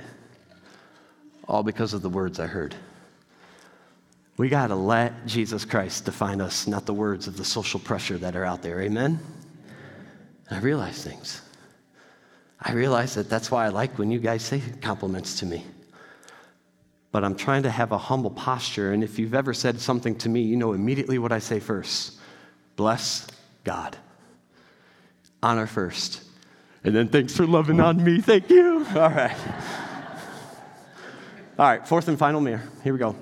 all 1.48 1.64
because 1.64 1.94
of 1.94 2.02
the 2.02 2.10
words 2.10 2.40
I 2.40 2.48
heard. 2.48 2.76
We 4.38 4.50
got 4.50 4.68
to 4.68 4.76
let 4.76 5.26
Jesus 5.26 5.66
Christ 5.66 6.06
define 6.06 6.42
us, 6.42 6.68
not 6.68 6.86
the 6.86 6.94
words 6.94 7.28
of 7.28 7.38
the 7.38 7.46
social 7.46 7.80
pressure 7.80 8.18
that 8.20 8.36
are 8.36 8.46
out 8.46 8.62
there. 8.62 8.82
Amen? 8.82 9.20
And 10.50 10.58
I 10.58 10.62
realize 10.62 11.04
things. 11.04 11.42
I 12.62 12.74
realize 12.74 13.16
that 13.16 13.30
that's 13.30 13.50
why 13.50 13.66
I 13.66 13.70
like 13.70 13.98
when 13.98 14.12
you 14.12 14.20
guys 14.20 14.44
say 14.44 14.62
compliments 14.82 15.40
to 15.40 15.46
me. 15.46 15.64
But 17.12 17.24
I'm 17.24 17.36
trying 17.36 17.64
to 17.64 17.72
have 17.72 17.92
a 17.92 17.98
humble 17.98 18.30
posture. 18.30 18.92
And 18.94 19.04
if 19.04 19.18
you've 19.18 19.34
ever 19.34 19.54
said 19.54 19.80
something 19.80 20.16
to 20.20 20.30
me, 20.30 20.42
you 20.42 20.56
know 20.56 20.74
immediately 20.74 21.18
what 21.18 21.32
I 21.32 21.40
say 21.40 21.60
first 21.60 22.14
bless 22.76 23.26
God. 23.64 23.98
Honor 25.42 25.66
first. 25.66 26.22
And 26.84 26.96
then 26.96 27.10
thanks 27.10 27.36
for 27.36 27.48
loving 27.48 27.80
on 27.80 28.04
me. 28.04 28.22
Thank 28.22 28.50
you. 28.50 28.86
All 28.96 29.10
right. 29.10 29.36
All 31.60 31.66
right, 31.66 31.88
fourth 31.88 32.08
and 32.08 32.20
final 32.20 32.40
mirror. 32.40 32.62
Here 32.84 32.94
we 32.94 33.00
go. 33.00 33.16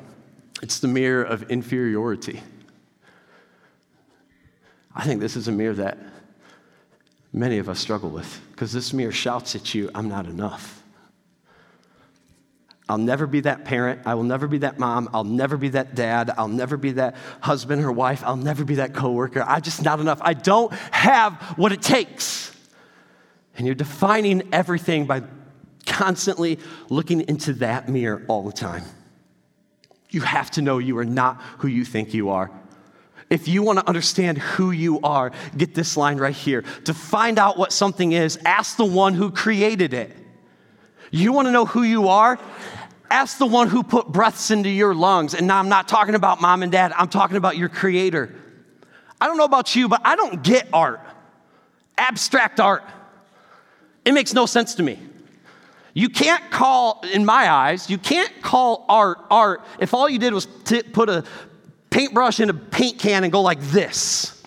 It's 0.61 0.79
the 0.79 0.89
mirror 0.89 1.23
of 1.23 1.49
inferiority. 1.49 2.41
I 4.93 5.05
think 5.05 5.21
this 5.21 5.37
is 5.37 5.47
a 5.47 5.53
mirror 5.53 5.75
that 5.75 5.97
many 7.31 7.59
of 7.59 7.69
us 7.69 7.79
struggle 7.79 8.09
with 8.09 8.41
because 8.51 8.73
this 8.73 8.91
mirror 8.91 9.13
shouts 9.13 9.55
at 9.55 9.73
you, 9.73 9.89
I'm 9.95 10.09
not 10.09 10.25
enough. 10.25 10.83
I'll 12.89 12.97
never 12.97 13.25
be 13.25 13.39
that 13.39 13.63
parent. 13.63 14.01
I 14.05 14.15
will 14.15 14.23
never 14.23 14.47
be 14.47 14.57
that 14.59 14.79
mom. 14.79 15.09
I'll 15.13 15.23
never 15.23 15.55
be 15.55 15.69
that 15.69 15.95
dad. 15.95 16.29
I'll 16.37 16.49
never 16.49 16.75
be 16.75 16.91
that 16.91 17.15
husband 17.39 17.85
or 17.85 17.91
wife. 17.93 18.21
I'll 18.25 18.35
never 18.35 18.65
be 18.65 18.75
that 18.75 18.93
coworker. 18.93 19.43
I'm 19.43 19.61
just 19.61 19.81
not 19.81 20.01
enough. 20.01 20.19
I 20.21 20.33
don't 20.33 20.73
have 20.73 21.35
what 21.55 21.71
it 21.71 21.81
takes. 21.81 22.53
And 23.57 23.65
you're 23.65 23.75
defining 23.75 24.49
everything 24.51 25.05
by 25.05 25.23
constantly 25.95 26.60
looking 26.89 27.21
into 27.21 27.53
that 27.53 27.88
mirror 27.88 28.21
all 28.27 28.43
the 28.43 28.51
time. 28.51 28.84
You 30.10 30.21
have 30.21 30.51
to 30.51 30.62
know 30.62 30.77
you 30.77 30.97
are 30.97 31.05
not 31.05 31.41
who 31.60 31.69
you 31.69 31.86
think 31.86 32.13
you 32.13 32.31
are. 32.31 32.51
If 33.29 33.47
you 33.47 33.63
want 33.63 33.79
to 33.79 33.88
understand 33.88 34.38
who 34.38 34.71
you 34.71 34.99
are, 35.01 35.31
get 35.55 35.73
this 35.73 35.95
line 35.95 36.17
right 36.17 36.36
here. 36.36 36.65
To 36.84 36.93
find 36.93 37.39
out 37.39 37.58
what 37.58 37.71
something 37.71 38.12
is, 38.12 38.38
ask 38.45 38.75
the 38.75 38.86
one 38.86 39.13
who 39.13 39.31
created 39.31 39.93
it. 39.93 40.12
You 41.12 41.31
want 41.31 41.47
to 41.47 41.51
know 41.53 41.65
who 41.65 41.84
you 41.84 42.10
are? 42.10 42.38
Ask 43.10 43.38
the 43.38 43.45
one 43.45 43.69
who 43.69 43.81
put 43.81 44.10
breaths 44.10 44.51
into 44.51 44.69
your 44.69 44.93
lungs. 44.93 45.34
And 45.34 45.47
now 45.47 45.60
I'm 45.60 45.69
not 45.69 45.88
talking 45.88 46.15
about 46.15 46.41
mom 46.41 46.62
and 46.62 46.73
dad, 46.73 46.91
I'm 46.93 47.08
talking 47.08 47.38
about 47.38 47.55
your 47.55 47.69
creator. 47.69 48.36
I 49.21 49.27
don't 49.27 49.38
know 49.38 49.45
about 49.45 49.77
you, 49.77 49.88
but 49.88 50.01
I 50.03 50.17
don't 50.17 50.43
get 50.43 50.67
art, 50.73 50.99
abstract 51.97 52.60
art. 52.60 52.84
It 54.03 54.13
makes 54.13 54.34
no 54.34 54.45
sense 54.45 54.75
to 54.75 54.84
me. 54.84 54.99
You 55.97 56.10
can't 56.10 56.51
call, 56.51 57.03
in 57.13 57.23
my 57.23 57.49
eyes, 57.49 57.89
you 57.89 57.97
can't 57.97 58.41
call 58.41 58.86
art 58.89 59.17
art 59.31 59.63
if 59.79 59.93
all 59.93 60.10
you 60.10 60.19
did 60.19 60.34
was 60.34 60.45
t- 60.65 60.84
put 60.84 61.08
a 61.08 61.23
paintbrush 61.89 62.41
in 62.41 62.49
a 62.49 62.53
paint 62.53 62.99
can 62.99 63.23
and 63.23 63.31
go 63.31 63.41
like 63.41 63.62
this. 63.62 64.43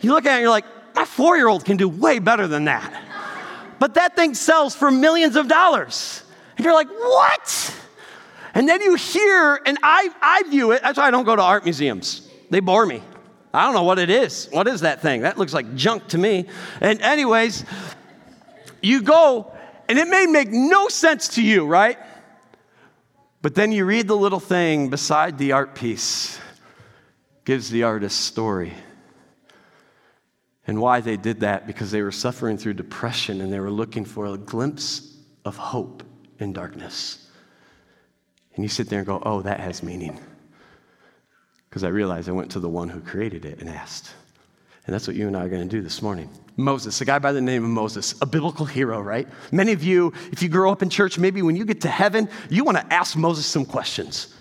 You 0.00 0.12
look 0.12 0.24
at 0.24 0.30
it 0.30 0.34
and 0.36 0.40
you're 0.40 0.50
like, 0.50 0.64
my 0.94 1.04
four 1.04 1.36
year 1.36 1.46
old 1.46 1.66
can 1.66 1.76
do 1.76 1.90
way 1.90 2.20
better 2.20 2.48
than 2.48 2.64
that. 2.64 2.90
But 3.78 3.94
that 3.94 4.16
thing 4.16 4.32
sells 4.32 4.74
for 4.74 4.90
millions 4.90 5.36
of 5.36 5.46
dollars. 5.46 6.22
And 6.56 6.64
you're 6.64 6.74
like, 6.74 6.88
what? 6.88 7.76
And 8.54 8.66
then 8.66 8.80
you 8.80 8.94
hear, 8.94 9.60
and 9.66 9.76
I, 9.82 10.08
I 10.22 10.44
view 10.48 10.72
it, 10.72 10.80
that's 10.80 10.96
why 10.96 11.06
I 11.06 11.10
don't 11.10 11.24
go 11.24 11.36
to 11.36 11.42
art 11.42 11.64
museums. 11.64 12.26
They 12.48 12.60
bore 12.60 12.86
me. 12.86 13.02
I 13.52 13.66
don't 13.66 13.74
know 13.74 13.82
what 13.82 13.98
it 13.98 14.08
is. 14.08 14.48
What 14.52 14.66
is 14.68 14.80
that 14.80 15.02
thing? 15.02 15.20
That 15.20 15.36
looks 15.36 15.52
like 15.52 15.74
junk 15.74 16.08
to 16.08 16.18
me. 16.18 16.46
And, 16.80 17.02
anyways, 17.02 17.66
you 18.80 19.02
go, 19.02 19.52
and 19.88 19.98
it 19.98 20.08
may 20.08 20.26
make 20.26 20.50
no 20.50 20.88
sense 20.88 21.28
to 21.28 21.42
you, 21.42 21.66
right? 21.66 21.98
But 23.42 23.54
then 23.54 23.72
you 23.72 23.84
read 23.84 24.08
the 24.08 24.16
little 24.16 24.40
thing 24.40 24.90
beside 24.90 25.38
the 25.38 25.52
art 25.52 25.74
piece, 25.74 26.38
gives 27.44 27.70
the 27.70 27.84
artist 27.84 28.22
story. 28.22 28.74
And 30.66 30.80
why 30.80 31.00
they 31.00 31.16
did 31.16 31.40
that? 31.40 31.66
Because 31.66 31.92
they 31.92 32.02
were 32.02 32.12
suffering 32.12 32.58
through 32.58 32.74
depression 32.74 33.40
and 33.40 33.52
they 33.52 33.60
were 33.60 33.70
looking 33.70 34.04
for 34.04 34.26
a 34.26 34.36
glimpse 34.36 35.16
of 35.44 35.56
hope 35.56 36.02
in 36.40 36.52
darkness. 36.52 37.30
And 38.54 38.64
you 38.64 38.68
sit 38.68 38.88
there 38.88 38.98
and 38.98 39.06
go, 39.06 39.22
oh, 39.24 39.42
that 39.42 39.60
has 39.60 39.82
meaning. 39.82 40.18
Because 41.68 41.84
I 41.84 41.88
realized 41.88 42.28
I 42.28 42.32
went 42.32 42.50
to 42.52 42.60
the 42.60 42.68
one 42.68 42.88
who 42.88 43.00
created 43.00 43.44
it 43.44 43.60
and 43.60 43.68
asked. 43.68 44.12
And 44.86 44.94
that's 44.94 45.06
what 45.08 45.16
you 45.16 45.26
and 45.26 45.36
I 45.36 45.44
are 45.44 45.48
going 45.48 45.68
to 45.68 45.68
do 45.68 45.82
this 45.82 46.00
morning. 46.00 46.30
Moses, 46.56 47.00
a 47.00 47.04
guy 47.04 47.18
by 47.18 47.32
the 47.32 47.40
name 47.40 47.64
of 47.64 47.70
Moses, 47.70 48.14
a 48.22 48.26
biblical 48.26 48.64
hero, 48.64 49.00
right? 49.00 49.28
Many 49.50 49.72
of 49.72 49.82
you, 49.82 50.12
if 50.30 50.42
you 50.42 50.48
grow 50.48 50.70
up 50.70 50.80
in 50.80 50.88
church, 50.88 51.18
maybe 51.18 51.42
when 51.42 51.56
you 51.56 51.64
get 51.64 51.80
to 51.82 51.88
heaven, 51.88 52.28
you 52.48 52.64
want 52.64 52.78
to 52.78 52.92
ask 52.92 53.16
Moses 53.16 53.44
some 53.46 53.64
questions. 53.64 54.34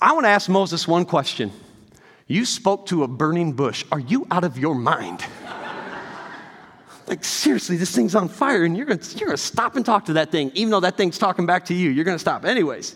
I 0.00 0.12
want 0.12 0.24
to 0.24 0.30
ask 0.30 0.48
Moses 0.48 0.86
one 0.86 1.04
question. 1.04 1.50
You 2.26 2.44
spoke 2.44 2.86
to 2.86 3.02
a 3.02 3.08
burning 3.08 3.54
bush. 3.54 3.84
Are 3.90 3.98
you 3.98 4.26
out 4.30 4.44
of 4.44 4.58
your 4.58 4.74
mind? 4.74 5.24
like, 7.06 7.24
seriously, 7.24 7.78
this 7.78 7.92
thing's 7.92 8.14
on 8.14 8.28
fire, 8.28 8.64
and 8.64 8.76
you're 8.76 8.86
going 8.86 9.00
you're 9.16 9.28
gonna 9.28 9.38
stop 9.38 9.74
and 9.76 9.86
talk 9.86 10.04
to 10.04 10.12
that 10.12 10.30
thing, 10.30 10.52
even 10.54 10.70
though 10.70 10.80
that 10.80 10.98
thing's 10.98 11.16
talking 11.16 11.46
back 11.46 11.64
to 11.66 11.74
you. 11.74 11.88
You're 11.90 12.04
going 12.04 12.16
to 12.16 12.20
stop. 12.20 12.44
Anyways, 12.44 12.94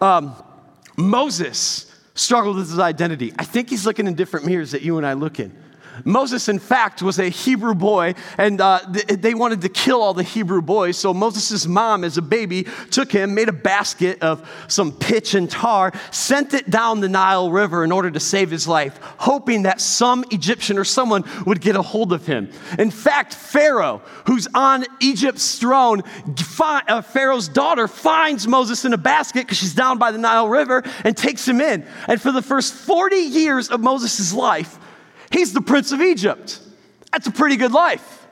um, 0.00 0.34
Moses 0.96 1.92
struggled 2.14 2.56
with 2.56 2.70
his 2.70 2.78
identity. 2.78 3.32
I 3.36 3.44
think 3.44 3.68
he's 3.68 3.84
looking 3.84 4.06
in 4.06 4.14
different 4.14 4.46
mirrors 4.46 4.70
that 4.70 4.82
you 4.82 4.96
and 4.96 5.06
I 5.06 5.14
look 5.14 5.40
in. 5.40 5.61
Moses, 6.04 6.48
in 6.48 6.58
fact, 6.58 7.02
was 7.02 7.18
a 7.18 7.28
Hebrew 7.28 7.74
boy, 7.74 8.14
and 8.38 8.60
uh, 8.60 8.80
th- 8.92 9.20
they 9.20 9.34
wanted 9.34 9.60
to 9.62 9.68
kill 9.68 10.02
all 10.02 10.14
the 10.14 10.22
Hebrew 10.22 10.62
boys. 10.62 10.96
So 10.96 11.12
Moses' 11.14 11.66
mom, 11.66 12.04
as 12.04 12.18
a 12.18 12.22
baby, 12.22 12.66
took 12.90 13.12
him, 13.12 13.34
made 13.34 13.48
a 13.48 13.52
basket 13.52 14.22
of 14.22 14.48
some 14.68 14.92
pitch 14.92 15.34
and 15.34 15.50
tar, 15.50 15.92
sent 16.10 16.54
it 16.54 16.70
down 16.70 17.00
the 17.00 17.08
Nile 17.08 17.50
River 17.50 17.84
in 17.84 17.92
order 17.92 18.10
to 18.10 18.20
save 18.20 18.50
his 18.50 18.66
life, 18.66 18.98
hoping 19.18 19.62
that 19.62 19.80
some 19.80 20.24
Egyptian 20.30 20.78
or 20.78 20.84
someone 20.84 21.24
would 21.46 21.60
get 21.60 21.76
a 21.76 21.82
hold 21.82 22.12
of 22.12 22.26
him. 22.26 22.50
In 22.78 22.90
fact, 22.90 23.34
Pharaoh, 23.34 24.02
who's 24.26 24.48
on 24.54 24.84
Egypt's 25.00 25.58
throne, 25.58 26.02
fi- 26.36 26.82
uh, 26.88 27.02
Pharaoh's 27.02 27.48
daughter 27.48 27.88
finds 27.88 28.46
Moses 28.46 28.84
in 28.84 28.92
a 28.92 28.98
basket 28.98 29.40
because 29.40 29.58
she's 29.58 29.74
down 29.74 29.98
by 29.98 30.12
the 30.12 30.18
Nile 30.18 30.48
River 30.48 30.82
and 31.04 31.16
takes 31.16 31.46
him 31.46 31.60
in. 31.60 31.86
And 32.08 32.20
for 32.20 32.32
the 32.32 32.42
first 32.42 32.74
40 32.74 33.16
years 33.16 33.68
of 33.68 33.80
Moses' 33.80 34.32
life, 34.32 34.78
He's 35.32 35.52
the 35.52 35.60
prince 35.60 35.92
of 35.92 36.00
Egypt. 36.00 36.60
That's 37.10 37.26
a 37.26 37.30
pretty 37.30 37.56
good 37.56 37.72
life. 37.72 38.26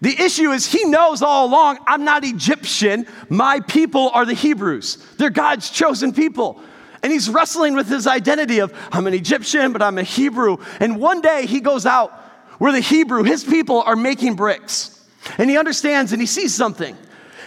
The 0.00 0.20
issue 0.20 0.50
is 0.50 0.66
he 0.66 0.84
knows 0.84 1.22
all 1.22 1.46
along 1.46 1.78
I'm 1.86 2.04
not 2.04 2.24
Egyptian. 2.24 3.06
My 3.28 3.60
people 3.60 4.10
are 4.10 4.26
the 4.26 4.34
Hebrews. 4.34 4.96
They're 5.16 5.30
God's 5.30 5.70
chosen 5.70 6.12
people. 6.12 6.60
And 7.04 7.12
he's 7.12 7.28
wrestling 7.30 7.74
with 7.74 7.88
his 7.88 8.06
identity 8.06 8.58
of 8.58 8.72
I'm 8.90 9.06
an 9.06 9.14
Egyptian, 9.14 9.72
but 9.72 9.80
I'm 9.80 9.98
a 9.98 10.02
Hebrew. 10.02 10.58
And 10.80 10.98
one 11.00 11.20
day 11.20 11.46
he 11.46 11.60
goes 11.60 11.86
out 11.86 12.12
where 12.58 12.72
the 12.72 12.80
Hebrew, 12.80 13.22
his 13.22 13.44
people, 13.44 13.82
are 13.82 13.96
making 13.96 14.34
bricks. 14.34 15.04
And 15.38 15.48
he 15.48 15.56
understands 15.56 16.12
and 16.12 16.20
he 16.20 16.26
sees 16.26 16.54
something. 16.54 16.96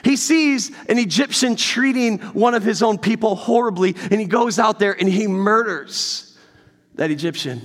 He 0.04 0.16
sees 0.16 0.72
an 0.88 1.00
Egyptian 1.00 1.56
treating 1.56 2.20
one 2.20 2.54
of 2.54 2.64
his 2.64 2.84
own 2.84 3.00
people 3.00 3.36
horribly, 3.36 3.96
and 4.12 4.22
he 4.22 4.28
goes 4.28 4.60
out 4.60 4.78
there 4.78 4.94
and 4.98 5.10
he 5.10 5.26
murders 5.28 6.38
that 6.94 7.12
Egyptian 7.12 7.62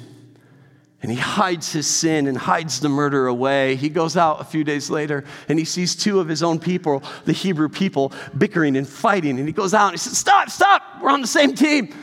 and 1.03 1.11
he 1.11 1.17
hides 1.17 1.73
his 1.73 1.87
sin 1.87 2.27
and 2.27 2.37
hides 2.37 2.81
the 2.81 2.89
murder 2.89 3.27
away. 3.27 3.75
He 3.77 3.89
goes 3.89 4.17
out 4.17 4.41
a 4.41 4.45
few 4.45 4.65
days 4.65 4.91
later 4.91 5.25
and 5.49 5.59
he 5.59 5.65
sees 5.65 5.97
two 5.97 6.21
of 6.21 6.29
his 6.29 6.43
own 6.43 6.59
people, 6.59 7.03
the 7.25 7.33
Hebrew 7.33 7.71
people, 7.71 8.13
bickering 8.37 8.77
and 8.77 8.87
fighting. 8.87 9.39
And 9.39 9.49
he 9.49 9.53
goes 9.53 9.73
out 9.73 9.87
and 9.87 9.95
he 9.95 9.99
says, 9.99 10.19
Stop, 10.19 10.51
stop, 10.51 10.83
we're 11.03 11.11
on 11.11 11.23
the 11.23 11.27
same 11.27 11.55
team. 11.55 11.95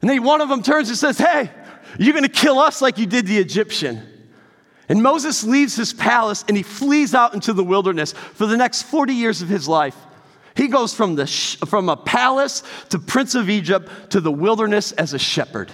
And 0.00 0.10
then 0.10 0.22
one 0.24 0.40
of 0.40 0.48
them 0.48 0.62
turns 0.62 0.88
and 0.88 0.98
says, 0.98 1.18
Hey, 1.18 1.50
you're 1.98 2.14
gonna 2.14 2.28
kill 2.28 2.58
us 2.58 2.82
like 2.82 2.98
you 2.98 3.06
did 3.06 3.26
the 3.26 3.38
Egyptian. 3.38 4.02
And 4.88 5.00
Moses 5.00 5.44
leaves 5.44 5.76
his 5.76 5.92
palace 5.92 6.44
and 6.48 6.56
he 6.56 6.64
flees 6.64 7.14
out 7.14 7.34
into 7.34 7.52
the 7.52 7.62
wilderness 7.62 8.12
for 8.12 8.46
the 8.46 8.56
next 8.56 8.82
40 8.82 9.14
years 9.14 9.42
of 9.42 9.48
his 9.48 9.68
life. 9.68 9.96
He 10.56 10.66
goes 10.66 10.92
from, 10.92 11.14
the 11.14 11.28
sh- 11.28 11.56
from 11.68 11.88
a 11.88 11.96
palace 11.96 12.64
to 12.88 12.98
Prince 12.98 13.36
of 13.36 13.48
Egypt 13.48 14.10
to 14.10 14.20
the 14.20 14.32
wilderness 14.32 14.90
as 14.90 15.14
a 15.14 15.18
shepherd. 15.18 15.70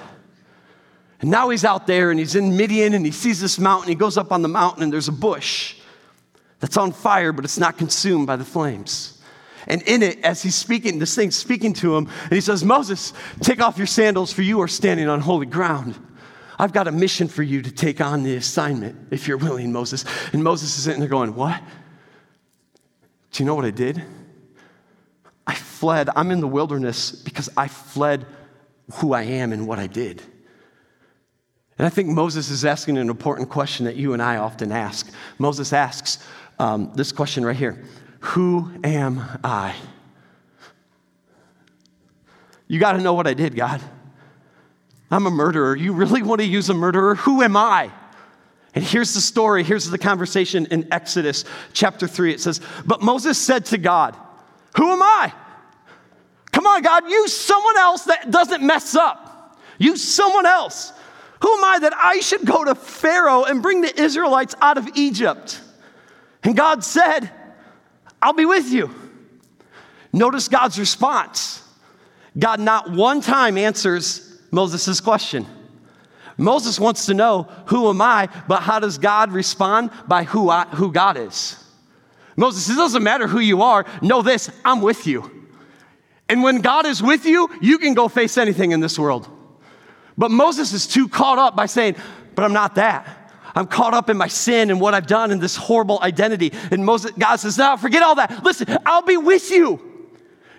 And 1.20 1.30
now 1.30 1.48
he's 1.48 1.64
out 1.64 1.86
there 1.86 2.10
and 2.10 2.20
he's 2.20 2.34
in 2.34 2.56
Midian 2.56 2.94
and 2.94 3.04
he 3.04 3.12
sees 3.12 3.40
this 3.40 3.58
mountain. 3.58 3.88
He 3.88 3.94
goes 3.94 4.18
up 4.18 4.32
on 4.32 4.42
the 4.42 4.48
mountain 4.48 4.82
and 4.82 4.92
there's 4.92 5.08
a 5.08 5.12
bush 5.12 5.76
that's 6.60 6.76
on 6.76 6.92
fire, 6.92 7.32
but 7.32 7.44
it's 7.44 7.58
not 7.58 7.78
consumed 7.78 8.26
by 8.26 8.36
the 8.36 8.44
flames. 8.44 9.20
And 9.66 9.82
in 9.82 10.02
it, 10.02 10.22
as 10.22 10.42
he's 10.42 10.54
speaking, 10.54 10.98
this 10.98 11.14
thing's 11.14 11.36
speaking 11.36 11.72
to 11.74 11.96
him, 11.96 12.08
and 12.22 12.32
he 12.32 12.40
says, 12.40 12.64
Moses, 12.64 13.12
take 13.40 13.60
off 13.60 13.78
your 13.78 13.86
sandals, 13.86 14.32
for 14.32 14.42
you 14.42 14.60
are 14.60 14.68
standing 14.68 15.08
on 15.08 15.20
holy 15.20 15.46
ground. 15.46 15.98
I've 16.58 16.72
got 16.72 16.86
a 16.86 16.92
mission 16.92 17.28
for 17.28 17.42
you 17.42 17.62
to 17.62 17.70
take 17.70 18.00
on 18.00 18.22
the 18.22 18.36
assignment, 18.36 19.08
if 19.10 19.26
you're 19.26 19.36
willing, 19.36 19.72
Moses. 19.72 20.04
And 20.32 20.42
Moses 20.42 20.76
is 20.76 20.84
sitting 20.84 21.00
there 21.00 21.08
going, 21.08 21.34
What? 21.34 21.60
Do 23.32 23.42
you 23.42 23.46
know 23.46 23.54
what 23.54 23.64
I 23.64 23.70
did? 23.70 24.02
I 25.46 25.54
fled. 25.54 26.08
I'm 26.16 26.30
in 26.30 26.40
the 26.40 26.48
wilderness 26.48 27.12
because 27.12 27.50
I 27.56 27.68
fled 27.68 28.24
who 28.94 29.12
I 29.12 29.22
am 29.22 29.52
and 29.52 29.66
what 29.66 29.78
I 29.78 29.86
did. 29.86 30.22
And 31.78 31.86
I 31.86 31.90
think 31.90 32.08
Moses 32.08 32.50
is 32.50 32.64
asking 32.64 32.96
an 32.96 33.10
important 33.10 33.50
question 33.50 33.84
that 33.86 33.96
you 33.96 34.12
and 34.12 34.22
I 34.22 34.36
often 34.36 34.72
ask. 34.72 35.10
Moses 35.38 35.72
asks 35.72 36.18
um, 36.58 36.92
this 36.94 37.12
question 37.12 37.44
right 37.44 37.56
here 37.56 37.84
Who 38.20 38.70
am 38.82 39.22
I? 39.44 39.74
You 42.68 42.80
got 42.80 42.92
to 42.92 42.98
know 42.98 43.14
what 43.14 43.26
I 43.26 43.34
did, 43.34 43.54
God. 43.54 43.80
I'm 45.10 45.26
a 45.26 45.30
murderer. 45.30 45.76
You 45.76 45.92
really 45.92 46.22
want 46.22 46.40
to 46.40 46.46
use 46.46 46.68
a 46.68 46.74
murderer? 46.74 47.14
Who 47.16 47.42
am 47.42 47.56
I? 47.56 47.92
And 48.74 48.84
here's 48.84 49.14
the 49.14 49.20
story. 49.20 49.62
Here's 49.62 49.88
the 49.88 49.98
conversation 49.98 50.66
in 50.66 50.92
Exodus 50.92 51.44
chapter 51.72 52.06
3. 52.08 52.32
It 52.32 52.40
says, 52.40 52.60
But 52.84 53.02
Moses 53.02 53.38
said 53.38 53.66
to 53.66 53.78
God, 53.78 54.16
Who 54.76 54.90
am 54.90 55.02
I? 55.02 55.32
Come 56.52 56.66
on, 56.66 56.82
God, 56.82 57.08
use 57.08 57.36
someone 57.36 57.76
else 57.76 58.04
that 58.04 58.30
doesn't 58.30 58.62
mess 58.62 58.94
up. 58.94 59.58
Use 59.78 60.02
someone 60.02 60.46
else. 60.46 60.92
Who 61.42 61.52
am 61.52 61.64
I 61.64 61.78
that 61.80 61.94
I 61.94 62.20
should 62.20 62.44
go 62.44 62.64
to 62.64 62.74
Pharaoh 62.74 63.44
and 63.44 63.62
bring 63.62 63.82
the 63.82 64.00
Israelites 64.00 64.54
out 64.60 64.78
of 64.78 64.88
Egypt? 64.94 65.60
And 66.42 66.56
God 66.56 66.82
said, 66.82 67.30
I'll 68.22 68.32
be 68.32 68.46
with 68.46 68.70
you. 68.70 68.90
Notice 70.12 70.48
God's 70.48 70.78
response. 70.78 71.62
God 72.38 72.60
not 72.60 72.90
one 72.90 73.20
time 73.20 73.58
answers 73.58 74.40
Moses' 74.50 75.00
question. 75.00 75.46
Moses 76.38 76.78
wants 76.78 77.06
to 77.06 77.14
know, 77.14 77.48
Who 77.66 77.88
am 77.88 78.00
I? 78.00 78.28
But 78.46 78.62
how 78.62 78.78
does 78.78 78.98
God 78.98 79.32
respond? 79.32 79.90
By 80.06 80.24
who, 80.24 80.50
I, 80.50 80.66
who 80.66 80.92
God 80.92 81.16
is. 81.16 81.62
Moses, 82.36 82.68
it 82.68 82.76
doesn't 82.76 83.02
matter 83.02 83.26
who 83.26 83.40
you 83.40 83.62
are. 83.62 83.86
Know 84.02 84.22
this 84.22 84.50
I'm 84.64 84.82
with 84.82 85.06
you. 85.06 85.30
And 86.28 86.42
when 86.42 86.60
God 86.60 86.86
is 86.86 87.02
with 87.02 87.24
you, 87.24 87.48
you 87.60 87.78
can 87.78 87.94
go 87.94 88.08
face 88.08 88.36
anything 88.36 88.72
in 88.72 88.80
this 88.80 88.98
world. 88.98 89.28
But 90.18 90.30
Moses 90.30 90.72
is 90.72 90.86
too 90.86 91.08
caught 91.08 91.38
up 91.38 91.56
by 91.56 91.66
saying, 91.66 91.96
But 92.34 92.44
I'm 92.44 92.52
not 92.52 92.76
that. 92.76 93.26
I'm 93.54 93.66
caught 93.66 93.94
up 93.94 94.10
in 94.10 94.18
my 94.18 94.28
sin 94.28 94.70
and 94.70 94.80
what 94.80 94.92
I've 94.92 95.06
done 95.06 95.30
and 95.30 95.40
this 95.40 95.56
horrible 95.56 95.98
identity. 96.02 96.52
And 96.70 96.84
Moses, 96.84 97.12
God 97.18 97.36
says, 97.36 97.56
Now 97.58 97.76
forget 97.76 98.02
all 98.02 98.14
that. 98.16 98.44
Listen, 98.44 98.78
I'll 98.84 99.02
be 99.02 99.16
with 99.16 99.50
you. 99.50 99.80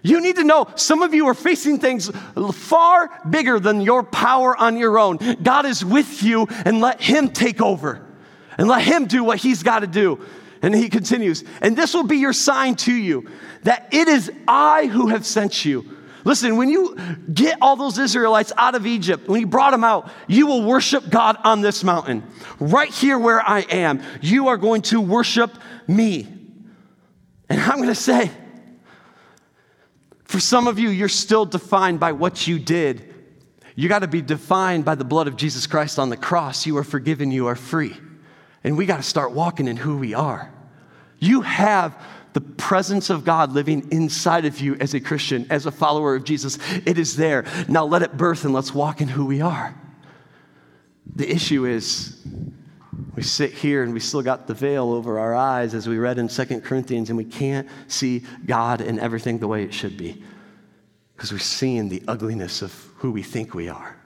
You 0.04 0.22
need 0.22 0.38
to 0.38 0.43
know 0.43 0.67
some 0.76 1.02
of 1.02 1.13
you 1.13 1.28
are 1.28 1.34
facing 1.34 1.80
things 1.80 2.10
far 2.54 3.10
bigger 3.30 3.60
than 3.60 3.82
your 3.82 4.04
power 4.04 4.56
on 4.56 4.78
your 4.78 4.98
own. 5.00 5.17
God 5.41 5.65
is 5.65 5.84
with 5.84 6.24
you 6.24 6.48
and 6.65 6.80
let 6.80 7.02
Him 7.02 7.30
take 7.30 7.62
over 7.62 8.06
and 8.58 8.67
let 8.67 8.84
Him 8.84 9.06
do 9.06 9.24
what 9.24 9.39
He's 9.39 9.63
got 9.63 9.80
to 9.80 9.88
do. 9.88 10.20
And 10.62 10.74
He 10.74 10.89
continues, 10.89 11.43
and 11.62 11.76
this 11.76 11.93
will 11.93 12.04
be 12.04 12.17
your 12.17 12.34
sign 12.34 12.76
to 12.76 12.93
you 12.93 13.30
that 13.63 13.89
it 13.91 14.08
is 14.08 14.32
I 14.48 14.86
who 14.88 15.08
have 15.08 15.26
sent 15.26 15.65
you. 15.65 15.96
Listen, 16.28 16.58
when 16.58 16.68
you 16.68 16.94
get 17.34 17.58
all 17.62 17.78
those 17.78 17.98
Israelites 17.98 18.52
out 18.58 18.76
of 18.76 18.86
Egypt, 18.86 19.30
when 19.30 19.40
you 19.40 19.48
brought 19.48 19.72
them 19.72 19.86
out, 19.86 20.12
you 20.28 20.46
will 20.46 20.62
worship 20.62 21.10
God 21.10 21.38
on 21.46 21.62
this 21.62 21.86
mountain. 21.86 22.22
Right 22.60 22.94
here 22.94 23.18
where 23.18 23.40
I 23.40 23.62
am, 23.62 24.04
you 24.20 24.50
are 24.50 24.58
going 24.58 24.82
to 24.84 25.00
worship 25.00 25.58
me. 25.88 26.28
And 27.48 27.62
I'm 27.62 27.78
going 27.78 27.88
to 27.88 27.96
say, 27.96 28.30
for 30.26 30.42
some 30.42 30.68
of 30.68 30.80
you, 30.80 30.90
you're 30.90 31.08
still 31.08 31.46
defined 31.46 32.02
by 32.02 32.12
what 32.12 32.46
you 32.46 32.60
did. 32.60 33.16
You 33.76 33.88
got 33.88 34.00
to 34.00 34.08
be 34.10 34.22
defined 34.22 34.84
by 34.84 34.96
the 34.96 35.06
blood 35.06 35.30
of 35.30 35.38
Jesus 35.38 35.66
Christ 35.66 35.98
on 35.98 36.10
the 36.10 36.18
cross. 36.18 36.66
You 36.66 36.76
are 36.76 36.84
forgiven, 36.84 37.32
you 37.32 37.48
are 37.48 37.56
free. 37.56 37.96
And 38.66 38.78
we 38.78 38.86
got 38.86 38.98
to 38.98 39.04
start 39.04 39.32
walking 39.32 39.66
in 39.70 39.78
who 39.78 39.96
we 39.96 40.13
are. 40.13 40.54
You 41.20 41.40
have 41.40 41.98
the 42.38 42.41
presence 42.41 43.10
of 43.10 43.26
God 43.26 43.54
living 43.54 43.88
inside 43.89 44.45
of 44.45 44.60
you 44.60 44.76
as 44.76 44.93
a 44.93 45.00
Christian, 45.00 45.47
as 45.50 45.65
a 45.65 45.71
follower 45.71 46.13
of 46.13 46.23
Jesus. 46.23 46.60
It 46.86 47.00
is 47.00 47.15
there. 47.15 47.45
Now 47.67 47.84
let 47.86 48.04
it 48.04 48.15
birth 48.15 48.45
and 48.45 48.54
let's 48.54 48.76
walk 48.76 49.02
in 49.02 49.08
who 49.08 49.26
we 49.26 49.41
are. 49.41 49.73
The 51.15 51.28
issue 51.28 51.65
is 51.65 52.23
we 53.15 53.23
sit 53.23 53.54
here 53.54 53.82
and 53.82 53.91
we 53.91 54.00
still 54.00 54.21
got 54.21 54.45
the 54.45 54.54
veil 54.54 54.91
over 54.91 55.17
our 55.17 55.34
eyes 55.34 55.73
as 55.73 55.89
we 55.89 55.97
read 55.97 56.19
in 56.19 56.30
Second 56.30 56.62
Corinthians, 56.62 57.10
and 57.10 57.17
we 57.17 57.26
can't 57.26 57.67
see 57.88 58.23
God 58.45 58.82
and 58.82 59.00
everything 59.00 59.39
the 59.39 59.47
way 59.47 59.63
it 59.63 59.73
should 59.73 59.97
be 59.97 60.23
because 61.15 61.32
we're 61.32 61.39
seeing 61.39 61.89
the 61.89 62.04
ugliness 62.08 62.62
of 62.62 62.71
who 62.97 63.12
we 63.12 63.23
think 63.23 63.56
we 63.56 63.67
are. 63.67 63.97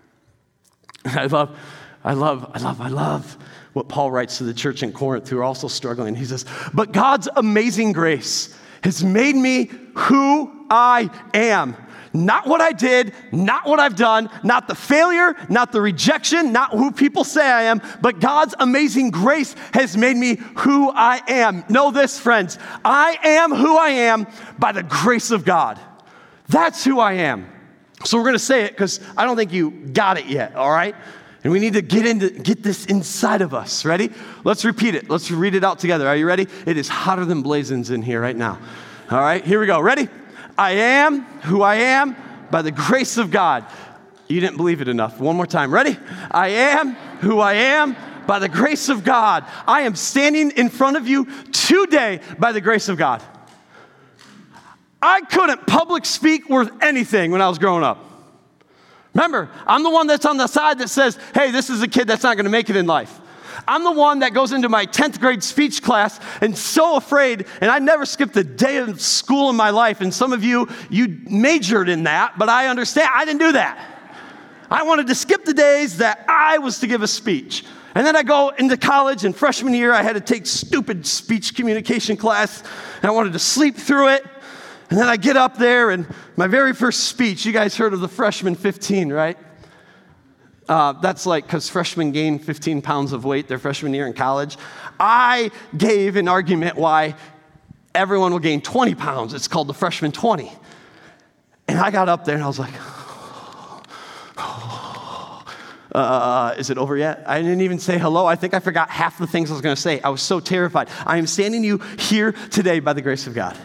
I 1.06 1.26
love, 1.26 1.60
I 2.02 2.13
love, 2.13 2.50
I 2.54 2.60
love, 2.60 2.80
I 2.80 2.88
love 2.88 3.38
what 3.74 3.88
Paul 3.88 4.12
writes 4.12 4.38
to 4.40 4.44
the 4.44 4.54
church 4.54 4.84
in 4.84 4.92
Corinth 4.92 5.30
who 5.30 5.38
are 5.40 5.44
also 5.44 5.68
struggling. 5.68 6.16
He 6.16 6.26
says, 6.26 6.46
But 6.74 6.92
God's 6.92 7.30
amazing 7.36 7.94
grace 7.94 8.58
has 8.84 9.04
made 9.04 9.36
me 9.36 9.72
who 9.96 10.66
I 10.70 11.10
am. 11.34 11.76
Not 12.14 12.46
what 12.46 12.60
I 12.60 12.74
did, 12.74 13.14
not 13.32 13.66
what 13.66 13.80
I've 13.80 13.96
done, 13.96 14.30
not 14.44 14.68
the 14.68 14.76
failure, 14.76 15.34
not 15.48 15.72
the 15.72 15.80
rejection, 15.80 16.52
not 16.52 16.72
who 16.72 16.92
people 16.92 17.24
say 17.24 17.50
I 17.50 17.64
am, 17.64 17.82
but 18.02 18.20
God's 18.20 18.54
amazing 18.60 19.12
grace 19.12 19.56
has 19.74 19.96
made 19.96 20.18
me 20.18 20.36
who 20.58 20.92
I 20.92 21.22
am. 21.30 21.64
Know 21.70 21.92
this, 21.92 22.20
friends 22.20 22.58
I 22.84 23.18
am 23.24 23.56
who 23.56 23.78
I 23.78 23.90
am 23.90 24.28
by 24.60 24.74
the 24.74 24.84
grace 24.84 25.32
of 25.32 25.46
God. 25.46 25.80
That's 26.50 26.84
who 26.84 27.00
I 27.00 27.14
am. 27.14 27.50
So 28.04 28.18
we're 28.18 28.26
going 28.26 28.36
to 28.36 28.40
say 28.40 28.64
it 28.64 28.72
because 28.72 29.00
I 29.16 29.24
don't 29.24 29.38
think 29.38 29.54
you 29.54 29.72
got 29.72 30.18
it 30.18 30.26
yet, 30.26 30.56
all 30.56 30.72
right? 30.72 30.96
And 31.43 31.51
we 31.51 31.60
need 31.60 31.73
to 31.73 31.82
get 31.82 32.06
into 32.06 32.30
get 32.30 32.62
this 32.62 32.86
inside 32.86 33.41
of 33.41 33.54
us. 33.54 33.84
Ready? 33.84 34.12
Let's 34.43 34.63
repeat 34.63 34.93
it. 34.93 35.10
Let's 35.10 35.32
read 35.32 35.56
it 35.56 35.63
out 35.63 35.80
together. 35.80 36.08
Are 36.08 36.15
you 36.15 36.27
ready? 36.27 36.47
It 36.65 36.77
is 36.77 36.88
hotter 36.88 37.25
than 37.25 37.41
blazons 37.41 37.89
in 37.89 38.04
here 38.04 38.21
right 38.21 38.36
now. 38.36 38.60
All 39.10 39.19
right, 39.19 39.43
here 39.43 39.60
we 39.60 39.65
go. 39.65 39.80
Ready? 39.82 40.08
I 40.58 40.71
am 40.71 41.23
who 41.41 41.63
I 41.63 41.75
am 41.75 42.15
by 42.51 42.62
the 42.62 42.71
grace 42.71 43.17
of 43.17 43.32
God. 43.32 43.65
You 44.27 44.39
didn't 44.39 44.58
believe 44.58 44.82
it 44.82 44.88
enough. 44.88 45.19
One 45.19 45.36
more 45.36 45.47
time. 45.47 45.73
Ready? 45.73 45.97
I 46.30 46.49
am 46.49 46.93
who 47.21 47.39
I 47.39 47.54
am 47.54 47.95
by 48.27 48.39
the 48.39 48.47
grace 48.47 48.88
of 48.89 49.04
God. 49.04 49.45
I 49.67 49.82
am 49.82 49.95
standing 49.95 50.51
in 50.51 50.69
front 50.69 50.95
of 50.95 51.08
you 51.08 51.25
today 51.51 52.21
by 52.38 52.51
the 52.51 52.62
grace 52.62 52.88
of 52.88 52.97
God. 52.97 53.23
I 55.01 55.21
couldn't 55.21 55.65
public 55.65 56.06
speak 56.06 56.47
worth 56.47 56.71
anything 56.82 57.32
when 57.32 57.41
I 57.41 57.49
was 57.49 57.58
growing 57.58 57.84
up. 57.84 58.11
Remember, 59.13 59.50
I'm 59.67 59.84
the 59.84 59.89
one 59.89 60.08
that's 60.08 60.26
on 60.26 60.38
the 60.38 60.47
side 60.47 60.80
that 60.80 60.89
says, 60.89 61.17
hey, 61.34 61.52
this 61.52 61.69
is 61.69 61.82
a 61.82 61.88
kid 61.88 62.08
that's 62.08 62.24
not 62.24 62.38
going 62.38 62.45
to 62.45 62.52
make 62.52 62.69
it 62.69 62.76
in 62.76 62.88
life. 62.88 63.19
I'm 63.67 63.84
the 63.84 63.91
one 63.91 64.19
that 64.19 64.34
goes 64.34 64.54
into 64.54 64.69
my 64.69 64.86
10th 64.86 65.19
grade 65.19 65.43
speech 65.43 65.84
class 65.84 66.19
and 66.41 66.58
so 66.58 66.95
afraid, 66.95 67.45
and 67.60 67.69
I 67.69 67.80
never 67.80 68.06
skipped 68.06 68.36
a 68.38 68.43
day 68.43 68.78
of 68.78 69.02
school 69.02 69.50
in 69.50 69.56
my 69.56 69.69
life. 69.69 70.02
And 70.02 70.13
some 70.13 70.34
of 70.34 70.43
you, 70.43 70.69
you 70.89 71.19
majored 71.30 71.89
in 71.89 72.04
that, 72.04 72.38
but 72.38 72.50
I 72.50 72.67
understand. 72.67 73.10
I 73.13 73.26
didn't 73.26 73.41
do 73.41 73.52
that. 73.54 73.88
I 74.69 74.84
wanted 74.84 75.08
to 75.08 75.15
skip 75.15 75.43
the 75.43 75.54
days 75.54 75.97
that 75.97 76.24
I 76.30 76.60
was 76.60 76.80
to 76.80 76.88
give 76.88 77.02
a 77.02 77.08
speech. 77.08 77.65
And 77.93 78.08
then 78.08 78.15
I 78.15 78.24
go 78.24 78.50
into 78.58 78.78
college, 78.78 79.26
and 79.26 79.36
freshman 79.36 79.74
year, 79.74 79.91
I 79.91 80.02
had 80.02 80.13
to 80.13 80.21
take 80.21 80.45
stupid 80.45 81.06
speech 81.06 81.56
communication 81.56 82.15
class, 82.15 82.63
and 83.02 83.06
I 83.06 83.12
wanted 83.12 83.34
to 83.34 83.39
sleep 83.39 83.76
through 83.76 84.10
it. 84.10 84.26
And 84.91 84.99
then 84.99 85.08
I 85.08 85.15
get 85.15 85.38
up 85.38 85.58
there, 85.58 85.89
and 85.89 86.06
my 86.36 86.47
very 86.47 86.73
first 86.73 87.06
speech, 87.06 87.45
you 87.45 87.54
guys 87.54 87.77
heard 87.77 87.93
of 87.93 88.01
the 88.01 88.10
freshman 88.10 88.56
15, 88.56 89.08
right? 89.13 89.38
Uh, 90.67 90.91
that's 90.91 91.25
like 91.25 91.45
because 91.45 91.69
freshmen 91.69 92.12
gain 92.12 92.39
15 92.39 92.82
pounds 92.82 93.13
of 93.13 93.23
weight 93.23 93.47
their 93.47 93.58
freshman 93.58 93.93
year 93.93 94.06
in 94.06 94.12
college. 94.12 94.58
I 94.99 95.51
gave 95.77 96.17
an 96.17 96.27
argument 96.27 96.75
why 96.75 97.15
everyone 97.95 98.34
will 98.34 98.39
gain 98.39 98.60
20 98.60 98.95
pounds. 98.95 99.34
It's 99.34 99.47
called 99.47 99.67
the 99.67 99.73
freshman 99.73 100.12
20. 100.12 100.51
And 101.69 101.80
I 101.80 101.89
got 101.89 102.10
up 102.10 102.25
there 102.25 102.36
and 102.36 102.43
I 102.43 102.47
was 102.47 102.60
like, 102.60 102.73
uh, 105.95 106.56
is 106.58 106.69
it 106.69 106.77
over 106.77 106.97
yet? 106.97 107.23
I 107.27 107.41
didn't 107.41 107.62
even 107.62 107.80
say 107.80 107.97
hello. 107.97 108.25
I 108.25 108.36
think 108.36 108.54
I 108.54 108.60
forgot 108.60 108.89
half 108.89 109.17
the 109.17 109.27
things 109.27 109.51
I 109.51 109.54
was 109.54 109.62
going 109.62 109.75
to 109.75 109.82
say. 109.82 110.01
I 110.01 110.10
was 110.10 110.21
so 110.21 110.41
terrified. 110.41 110.89
I 111.06 111.17
am 111.17 111.27
standing 111.27 111.63
you 111.63 111.77
here 111.97 112.34
today 112.34 112.82
by 112.82 112.91
the 112.91 113.01
grace 113.01 113.25
of 113.25 113.34
God. 113.34 113.58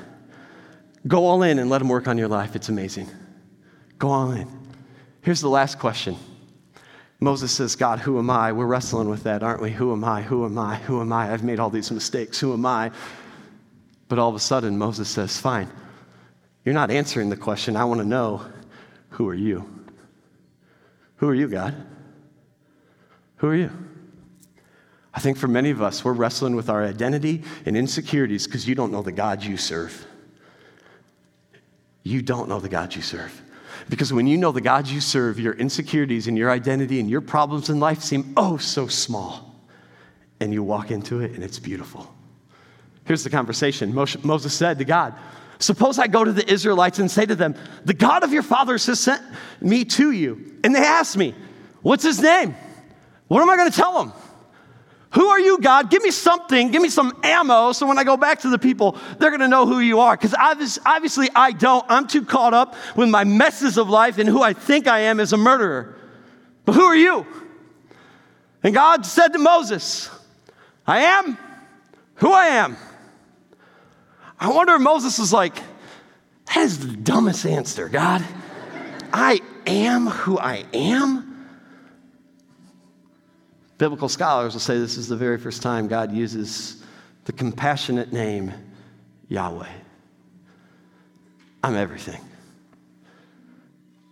Go 1.07 1.27
all 1.27 1.43
in 1.43 1.59
and 1.59 1.71
let 1.71 1.81
Him 1.81 1.89
work 1.89 2.09
on 2.09 2.19
your 2.19 2.29
life. 2.29 2.57
It's 2.57 2.69
amazing. 2.69 3.09
Go 3.99 4.11
all 4.11 4.31
in. 4.33 4.49
Here's 5.23 5.41
the 5.41 5.49
last 5.49 5.79
question. 5.79 6.17
Moses 7.21 7.51
says, 7.53 7.77
God, 7.77 7.99
who 7.99 8.19
am 8.19 8.29
I? 8.29 8.53
We're 8.53 8.67
wrestling 8.67 9.09
with 9.09 9.23
that, 9.23 9.43
aren't 9.43 9.63
we? 9.63 9.71
Who 9.71 9.93
am 9.93 10.05
I? 10.05 10.23
Who 10.23 10.45
am 10.45 10.59
I? 10.59 10.77
Who 10.77 11.01
am 11.01 11.13
I? 11.13 11.33
I've 11.33 11.45
made 11.45 11.59
all 11.59 11.71
these 11.71 11.91
mistakes. 11.91 12.39
Who 12.39 12.53
am 12.53 12.67
I? 12.67 12.91
But 14.09 14.19
all 14.19 14.29
of 14.29 14.35
a 14.35 14.41
sudden, 14.41 14.77
Moses 14.77 15.09
says, 15.09 15.39
Fine, 15.39 15.71
you're 16.65 16.75
not 16.75 16.91
answering 16.91 17.31
the 17.31 17.37
question. 17.37 17.77
I 17.77 17.85
want 17.85 18.01
to 18.01 18.07
know 18.07 18.45
who 19.11 19.29
are 19.29 19.35
you? 19.35 19.69
Who 21.17 21.29
are 21.29 21.35
you, 21.35 21.49
God? 21.49 21.75
Who 23.37 23.49
are 23.49 23.55
you? 23.55 23.71
I 25.15 25.21
think 25.21 25.39
for 25.39 25.49
many 25.49 25.71
of 25.71 25.81
us, 25.81 26.05
we're 26.05 26.13
wrestling 26.13 26.57
with 26.57 26.69
our 26.69 26.85
identity 26.85 27.43
and 27.65 27.77
insecurities 27.77 28.47
because 28.47 28.69
you 28.69 28.75
don't 28.75 28.93
know 28.93 29.03
the 29.03 29.13
God 29.13 29.43
you 29.43 29.57
serve 29.57 30.07
you 32.07 32.23
don't 32.23 32.49
know 32.49 32.61
the 32.61 32.69
God 32.69 32.95
you 32.95 33.03
serve. 33.03 33.43
Because 33.89 34.13
when 34.13 34.29
you 34.29 34.39
know 34.39 34.53
the 34.53 34.61
God 34.61 34.87
you 34.87 35.01
serve, 35.01 35.41
your 35.41 35.55
insecurities 35.55 36.29
and 36.29 36.39
your 36.39 36.53
identity 36.53 37.01
and 37.01 37.11
your 37.11 37.21
problems 37.21 37.69
in 37.69 37.81
life 37.81 38.01
seem 38.01 38.33
oh 38.37 38.59
so 38.59 38.87
small. 38.87 39.55
And 40.39 40.53
you 40.53 40.63
walk 40.63 40.93
into 40.93 41.21
it 41.21 41.33
and 41.33 41.43
it's 41.43 41.59
beautiful. 41.59 42.15
Here's 43.07 43.25
the 43.25 43.31
conversation 43.31 43.93
Moses 43.93 44.55
said 44.55 44.79
to 44.79 44.85
God, 44.85 45.15
Suppose 45.59 45.99
I 45.99 46.07
go 46.07 46.23
to 46.23 46.33
the 46.33 46.49
Israelites 46.51 47.01
and 47.01 47.11
say 47.11 47.27
to 47.27 47.35
them, 47.35 47.57
The 47.85 47.95
God 47.95 48.23
of 48.23 48.33
your 48.33 48.43
fathers 48.43 48.87
has 48.87 49.01
sent 49.01 49.23
me 49.61 49.85
to 49.85 50.13
you. 50.13 50.59
And 50.63 50.75
they 50.75 50.85
ask 50.85 51.17
me, 51.17 51.35
What's 51.83 52.05
his 52.05 52.21
name? 52.21 52.55
What 53.27 53.43
am 53.43 53.51
I 53.51 53.57
going 53.57 53.71
to 53.71 53.77
tell 53.77 54.05
them? 54.05 54.13
Who 55.17 55.29
are 55.29 55.41
you, 55.41 55.59
God? 55.59 55.91
Give 55.91 56.03
me 56.03 56.11
something, 56.11 56.71
give 56.71 56.83
me 56.83 56.91
some 56.91 57.19
ammo 57.23 57.73
so 57.73 57.87
when 57.87 57.97
I 57.97 58.05
go 58.05 58.19
back 58.19 58.41
to 58.41 58.51
the 58.51 58.59
people, 58.59 58.99
they're 59.19 59.31
gonna 59.31 59.49
know 59.49 59.65
who 59.65 59.81
you 59.81 60.01
are. 60.01 60.15
Because 60.15 60.35
obviously 60.35 61.31
I 61.35 61.53
don't. 61.53 61.87
I'm 61.89 62.07
too 62.07 62.23
caught 62.23 62.53
up 62.53 62.77
with 62.97 63.09
my 63.09 63.25
messes 63.25 63.79
of 63.79 63.89
life 63.89 64.19
and 64.19 64.29
who 64.29 64.43
I 64.43 64.53
think 64.53 64.87
I 64.87 65.01
am 65.01 65.19
as 65.19 65.33
a 65.33 65.39
murderer. 65.39 65.97
But 66.67 66.75
who 66.75 66.83
are 66.83 66.95
you? 66.95 67.27
And 68.63 68.75
God 68.75 69.07
said 69.07 69.29
to 69.29 69.39
Moses, 69.39 70.11
I 70.87 70.99
am 70.99 71.39
who 72.17 72.31
I 72.31 72.49
am. 72.49 72.77
I 74.39 74.51
wonder 74.51 74.75
if 74.75 74.83
Moses 74.83 75.19
was 75.19 75.33
like, 75.33 75.57
that 76.49 76.59
is 76.59 76.87
the 76.87 76.95
dumbest 76.95 77.47
answer, 77.47 77.89
God. 77.89 78.23
I 79.15 79.41
am 79.67 80.09
who 80.09 80.39
I 80.39 80.67
am. 80.75 81.26
Biblical 83.79 84.09
scholars 84.09 84.55
will 84.55 84.61
say 84.61 84.79
this 84.79 84.97
is 84.97 85.09
the 85.09 85.17
very 85.17 85.39
first 85.39 85.63
time 85.63 85.89
God 85.89 86.13
uses 86.13 86.83
the 87.25 87.33
compassionate 87.33 88.13
name 88.13 88.53
Yahweh. 89.29 89.69
I'm 91.63 91.75
everything. 91.75 92.21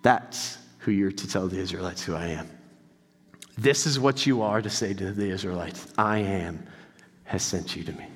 That's 0.03 0.59
who 0.79 0.91
you're 0.91 1.13
to 1.13 1.29
tell 1.29 1.49
the 1.49 1.59
Israelites 1.59 2.03
who 2.03 2.15
I 2.15 2.27
am. 2.27 2.51
This 3.57 3.87
is 3.87 3.99
what 3.99 4.27
you 4.27 4.43
are 4.43 4.61
to 4.61 4.69
say 4.69 4.93
to 4.95 5.13
the 5.13 5.31
Israelites 5.31 5.87
I 5.97 6.19
am 6.19 6.67
has 7.25 7.43
sent 7.43 7.77
you 7.77 7.85
to 7.85 7.93
me. 7.93 8.07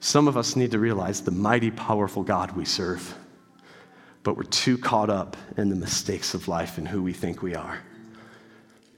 Some 0.00 0.28
of 0.28 0.36
us 0.36 0.54
need 0.54 0.72
to 0.72 0.78
realize 0.78 1.22
the 1.22 1.30
mighty, 1.30 1.70
powerful 1.70 2.22
God 2.22 2.52
we 2.52 2.64
serve, 2.64 3.16
but 4.22 4.36
we're 4.36 4.42
too 4.44 4.76
caught 4.76 5.10
up 5.10 5.36
in 5.56 5.70
the 5.70 5.76
mistakes 5.76 6.34
of 6.34 6.46
life 6.46 6.78
and 6.78 6.86
who 6.86 7.02
we 7.02 7.12
think 7.12 7.42
we 7.42 7.54
are. 7.54 7.80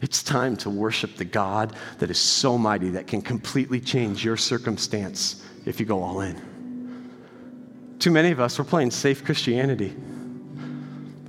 It's 0.00 0.22
time 0.22 0.56
to 0.58 0.70
worship 0.70 1.16
the 1.16 1.24
God 1.24 1.76
that 1.98 2.10
is 2.10 2.18
so 2.18 2.56
mighty 2.56 2.90
that 2.90 3.06
can 3.06 3.20
completely 3.20 3.80
change 3.80 4.24
your 4.24 4.36
circumstance 4.36 5.44
if 5.66 5.78
you 5.78 5.86
go 5.86 6.02
all 6.02 6.20
in. 6.20 6.40
Too 7.98 8.10
many 8.10 8.30
of 8.30 8.40
us, 8.40 8.58
we're 8.58 8.64
playing 8.64 8.92
safe 8.92 9.24
Christianity. 9.24 9.94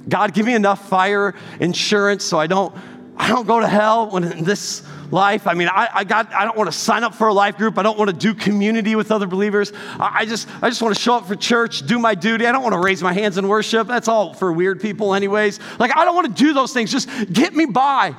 God, 0.07 0.33
give 0.33 0.45
me 0.45 0.55
enough 0.55 0.87
fire 0.87 1.35
insurance 1.59 2.23
so 2.23 2.39
I 2.39 2.47
don't, 2.47 2.73
I 3.17 3.27
don't 3.27 3.45
go 3.45 3.59
to 3.59 3.67
hell 3.67 4.09
when 4.09 4.43
this 4.43 4.83
life. 5.11 5.47
I 5.47 5.53
mean, 5.53 5.67
I, 5.67 5.89
I, 5.93 6.03
got, 6.05 6.33
I 6.33 6.45
don't 6.45 6.57
want 6.57 6.71
to 6.71 6.77
sign 6.77 7.03
up 7.03 7.13
for 7.13 7.27
a 7.27 7.33
life 7.33 7.57
group. 7.57 7.77
I 7.77 7.83
don't 7.83 7.97
want 7.97 8.09
to 8.09 8.15
do 8.15 8.33
community 8.33 8.95
with 8.95 9.11
other 9.11 9.27
believers. 9.27 9.73
I, 9.99 10.19
I, 10.19 10.25
just, 10.25 10.47
I 10.63 10.69
just 10.69 10.81
want 10.81 10.95
to 10.95 11.01
show 11.01 11.15
up 11.15 11.27
for 11.27 11.35
church, 11.35 11.85
do 11.85 11.99
my 11.99 12.15
duty. 12.15 12.45
I 12.45 12.51
don't 12.51 12.63
want 12.63 12.73
to 12.73 12.79
raise 12.79 13.03
my 13.03 13.13
hands 13.13 13.37
in 13.37 13.47
worship. 13.47 13.87
That's 13.87 14.07
all 14.07 14.33
for 14.33 14.51
weird 14.51 14.81
people, 14.81 15.13
anyways. 15.13 15.59
Like, 15.77 15.95
I 15.95 16.05
don't 16.05 16.15
want 16.15 16.35
to 16.35 16.43
do 16.43 16.53
those 16.53 16.73
things. 16.73 16.91
Just 16.91 17.09
get 17.31 17.53
me 17.53 17.65
by. 17.65 18.15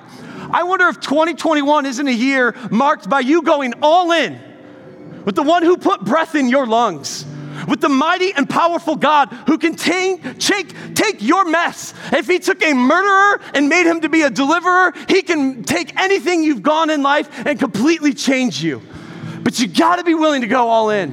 I 0.53 0.65
wonder 0.65 0.89
if 0.89 1.01
2021 1.01 1.87
isn't 1.87 2.07
a 2.07 2.13
year 2.13 2.55
marked 2.71 3.09
by 3.09 3.21
you 3.21 3.43
going 3.43 3.75
all 3.83 4.13
in 4.13 4.39
with 5.25 5.35
the 5.35 5.43
one 5.43 5.63
who 5.63 5.77
put 5.77 6.05
breath 6.05 6.35
in 6.35 6.49
your 6.49 6.67
lungs 6.67 7.25
with 7.69 7.81
the 7.81 7.89
mighty 7.89 8.33
and 8.35 8.49
powerful 8.49 8.97
God 8.97 9.29
who 9.47 9.59
can 9.59 9.75
take, 9.75 10.39
take, 10.39 10.95
take 10.95 11.23
your 11.23 11.45
mess. 11.45 11.95
If 12.13 12.27
he 12.27 12.39
took 12.39 12.63
a 12.63 12.75
murderer 12.75 13.41
and 13.55 13.69
made 13.69 13.87
him 13.87 14.01
to 14.01 14.09
be 14.09 14.23
a 14.23 14.31
deliverer, 14.31 14.93
he 15.09 15.23
can 15.23 15.65
take 15.65 15.99
anything 15.99 16.43
you've 16.43 16.63
gone 16.63 16.91
in 16.91 17.03
life 17.03 17.47
and 17.47 17.59
completely 17.59 18.15
change 18.15 18.63
you. 18.63 18.83
But 19.43 19.61
you 19.61 19.69
gotta 19.69 20.05
be 20.05 20.15
willing 20.15 20.43
to 20.43 20.49
go 20.49 20.69
all 20.69 20.91
in. 20.91 21.11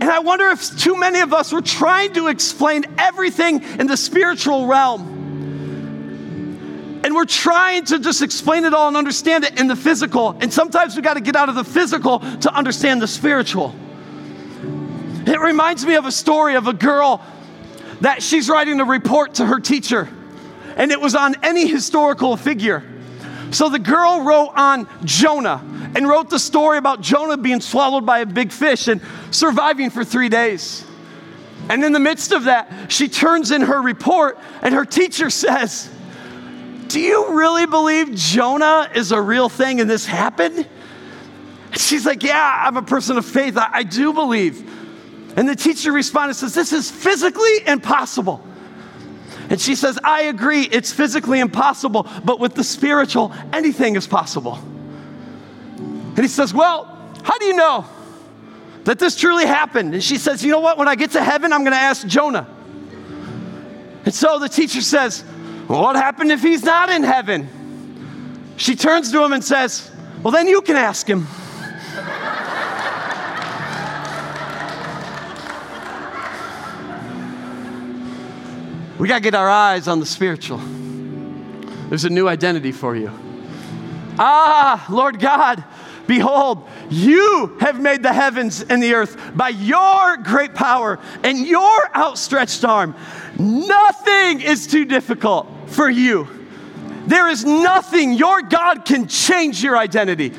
And 0.00 0.04
I 0.04 0.18
wonder 0.18 0.50
if 0.50 0.78
too 0.78 0.96
many 0.96 1.20
of 1.20 1.32
us 1.32 1.52
were 1.52 1.62
trying 1.62 2.12
to 2.14 2.28
explain 2.28 2.84
everything 2.98 3.62
in 3.80 3.86
the 3.86 3.96
spiritual 3.96 4.66
realm. 4.66 5.15
And 7.06 7.14
we're 7.14 7.24
trying 7.24 7.84
to 7.84 8.00
just 8.00 8.20
explain 8.20 8.64
it 8.64 8.74
all 8.74 8.88
and 8.88 8.96
understand 8.96 9.44
it 9.44 9.60
in 9.60 9.68
the 9.68 9.76
physical. 9.76 10.36
And 10.40 10.52
sometimes 10.52 10.96
we 10.96 11.02
got 11.02 11.14
to 11.14 11.20
get 11.20 11.36
out 11.36 11.48
of 11.48 11.54
the 11.54 11.62
physical 11.62 12.18
to 12.18 12.52
understand 12.52 13.00
the 13.00 13.06
spiritual. 13.06 13.72
It 15.24 15.38
reminds 15.38 15.86
me 15.86 15.94
of 15.94 16.04
a 16.04 16.10
story 16.10 16.56
of 16.56 16.66
a 16.66 16.72
girl 16.72 17.24
that 18.00 18.24
she's 18.24 18.48
writing 18.48 18.80
a 18.80 18.84
report 18.84 19.34
to 19.34 19.46
her 19.46 19.60
teacher, 19.60 20.08
and 20.76 20.90
it 20.90 21.00
was 21.00 21.14
on 21.14 21.36
any 21.44 21.68
historical 21.68 22.36
figure. 22.36 22.82
So 23.52 23.68
the 23.68 23.78
girl 23.78 24.22
wrote 24.22 24.50
on 24.56 24.88
Jonah 25.04 25.62
and 25.94 26.08
wrote 26.08 26.28
the 26.28 26.40
story 26.40 26.76
about 26.76 27.02
Jonah 27.02 27.36
being 27.36 27.60
swallowed 27.60 28.04
by 28.04 28.18
a 28.18 28.26
big 28.26 28.50
fish 28.50 28.88
and 28.88 29.00
surviving 29.30 29.90
for 29.90 30.02
three 30.02 30.28
days. 30.28 30.84
And 31.68 31.84
in 31.84 31.92
the 31.92 32.00
midst 32.00 32.32
of 32.32 32.46
that, 32.46 32.90
she 32.90 33.08
turns 33.08 33.52
in 33.52 33.62
her 33.62 33.80
report, 33.80 34.40
and 34.60 34.74
her 34.74 34.84
teacher 34.84 35.30
says, 35.30 35.88
Do 36.88 37.00
you 37.00 37.32
really 37.36 37.66
believe 37.66 38.14
Jonah 38.14 38.90
is 38.94 39.12
a 39.12 39.20
real 39.20 39.48
thing 39.48 39.80
and 39.80 39.88
this 39.88 40.06
happened? 40.06 40.68
She's 41.72 42.06
like, 42.06 42.22
Yeah, 42.22 42.64
I'm 42.66 42.76
a 42.76 42.82
person 42.82 43.18
of 43.18 43.26
faith. 43.26 43.56
I, 43.56 43.68
I 43.72 43.82
do 43.82 44.12
believe. 44.12 44.72
And 45.36 45.48
the 45.48 45.56
teacher 45.56 45.92
responded 45.92 46.34
says, 46.34 46.54
This 46.54 46.72
is 46.72 46.90
physically 46.90 47.66
impossible. 47.66 48.42
And 49.48 49.60
she 49.60 49.74
says, 49.74 49.98
I 50.02 50.22
agree, 50.22 50.62
it's 50.62 50.92
physically 50.92 51.38
impossible, 51.38 52.08
but 52.24 52.40
with 52.40 52.54
the 52.54 52.64
spiritual, 52.64 53.32
anything 53.52 53.94
is 53.94 54.06
possible. 54.06 54.58
And 55.76 56.18
he 56.18 56.28
says, 56.28 56.54
Well, 56.54 56.84
how 57.22 57.38
do 57.38 57.44
you 57.44 57.54
know 57.54 57.84
that 58.84 58.98
this 58.98 59.16
truly 59.16 59.46
happened? 59.46 59.94
And 59.94 60.02
she 60.02 60.16
says, 60.16 60.44
You 60.44 60.50
know 60.50 60.60
what? 60.60 60.78
When 60.78 60.88
I 60.88 60.94
get 60.94 61.12
to 61.12 61.22
heaven, 61.22 61.52
I'm 61.52 61.60
going 61.60 61.72
to 61.72 61.78
ask 61.78 62.06
Jonah. 62.06 62.48
And 64.04 64.14
so 64.14 64.38
the 64.38 64.48
teacher 64.48 64.80
says, 64.80 65.24
well, 65.68 65.82
What 65.82 65.96
happened 65.96 66.32
if 66.32 66.42
he's 66.42 66.62
not 66.62 66.88
in 66.90 67.02
heaven? 67.02 67.48
She 68.56 68.76
turns 68.76 69.12
to 69.12 69.22
him 69.22 69.32
and 69.32 69.44
says, 69.44 69.90
Well, 70.22 70.32
then 70.32 70.48
you 70.48 70.62
can 70.62 70.76
ask 70.76 71.06
him. 71.06 71.26
We 78.98 79.08
got 79.08 79.16
to 79.16 79.20
get 79.20 79.34
our 79.34 79.48
eyes 79.48 79.88
on 79.88 80.00
the 80.00 80.06
spiritual. 80.06 80.58
There's 81.88 82.04
a 82.04 82.10
new 82.10 82.28
identity 82.28 82.72
for 82.72 82.96
you. 82.96 83.10
Ah, 84.18 84.86
Lord 84.88 85.20
God, 85.20 85.62
behold, 86.06 86.68
you 86.90 87.56
have 87.60 87.80
made 87.80 88.02
the 88.02 88.12
heavens 88.12 88.62
and 88.62 88.82
the 88.82 88.94
earth 88.94 89.16
by 89.34 89.50
your 89.50 90.16
great 90.18 90.54
power 90.54 90.98
and 91.22 91.46
your 91.46 91.96
outstretched 91.96 92.64
arm. 92.64 92.94
Nothing 93.38 94.40
is 94.40 94.66
too 94.66 94.84
difficult 94.84 95.46
for 95.66 95.88
you. 95.88 96.28
There 97.06 97.28
is 97.28 97.44
nothing 97.44 98.12
your 98.12 98.42
God 98.42 98.84
can 98.84 99.06
change 99.06 99.62
your 99.62 99.76
identity. 99.76 100.32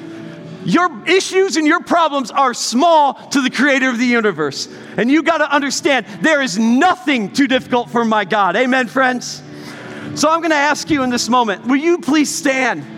Your 0.65 1.07
issues 1.07 1.55
and 1.55 1.65
your 1.65 1.79
problems 1.81 2.29
are 2.29 2.53
small 2.53 3.13
to 3.29 3.41
the 3.41 3.49
creator 3.49 3.89
of 3.89 3.97
the 3.97 4.05
universe. 4.05 4.67
And 4.97 5.09
you 5.09 5.23
got 5.23 5.37
to 5.37 5.49
understand 5.49 6.05
there 6.21 6.41
is 6.41 6.59
nothing 6.59 7.31
too 7.31 7.47
difficult 7.47 7.89
for 7.89 8.03
my 8.03 8.25
God. 8.25 8.57
Amen, 8.57 8.87
friends? 8.87 9.41
So 10.15 10.29
I'm 10.29 10.41
going 10.41 10.51
to 10.51 10.57
ask 10.57 10.89
you 10.89 11.03
in 11.03 11.09
this 11.09 11.29
moment 11.29 11.65
will 11.65 11.77
you 11.77 11.99
please 11.99 12.33
stand? 12.33 12.96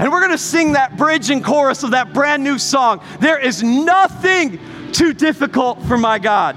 And 0.00 0.10
we're 0.10 0.20
going 0.20 0.30
to 0.32 0.38
sing 0.38 0.72
that 0.72 0.96
bridge 0.96 1.28
and 1.28 1.44
chorus 1.44 1.82
of 1.82 1.90
that 1.90 2.14
brand 2.14 2.42
new 2.42 2.58
song. 2.58 3.02
There 3.20 3.38
is 3.38 3.62
nothing 3.62 4.58
too 4.92 5.12
difficult 5.12 5.78
for 5.82 5.98
my 5.98 6.18
God. 6.18 6.56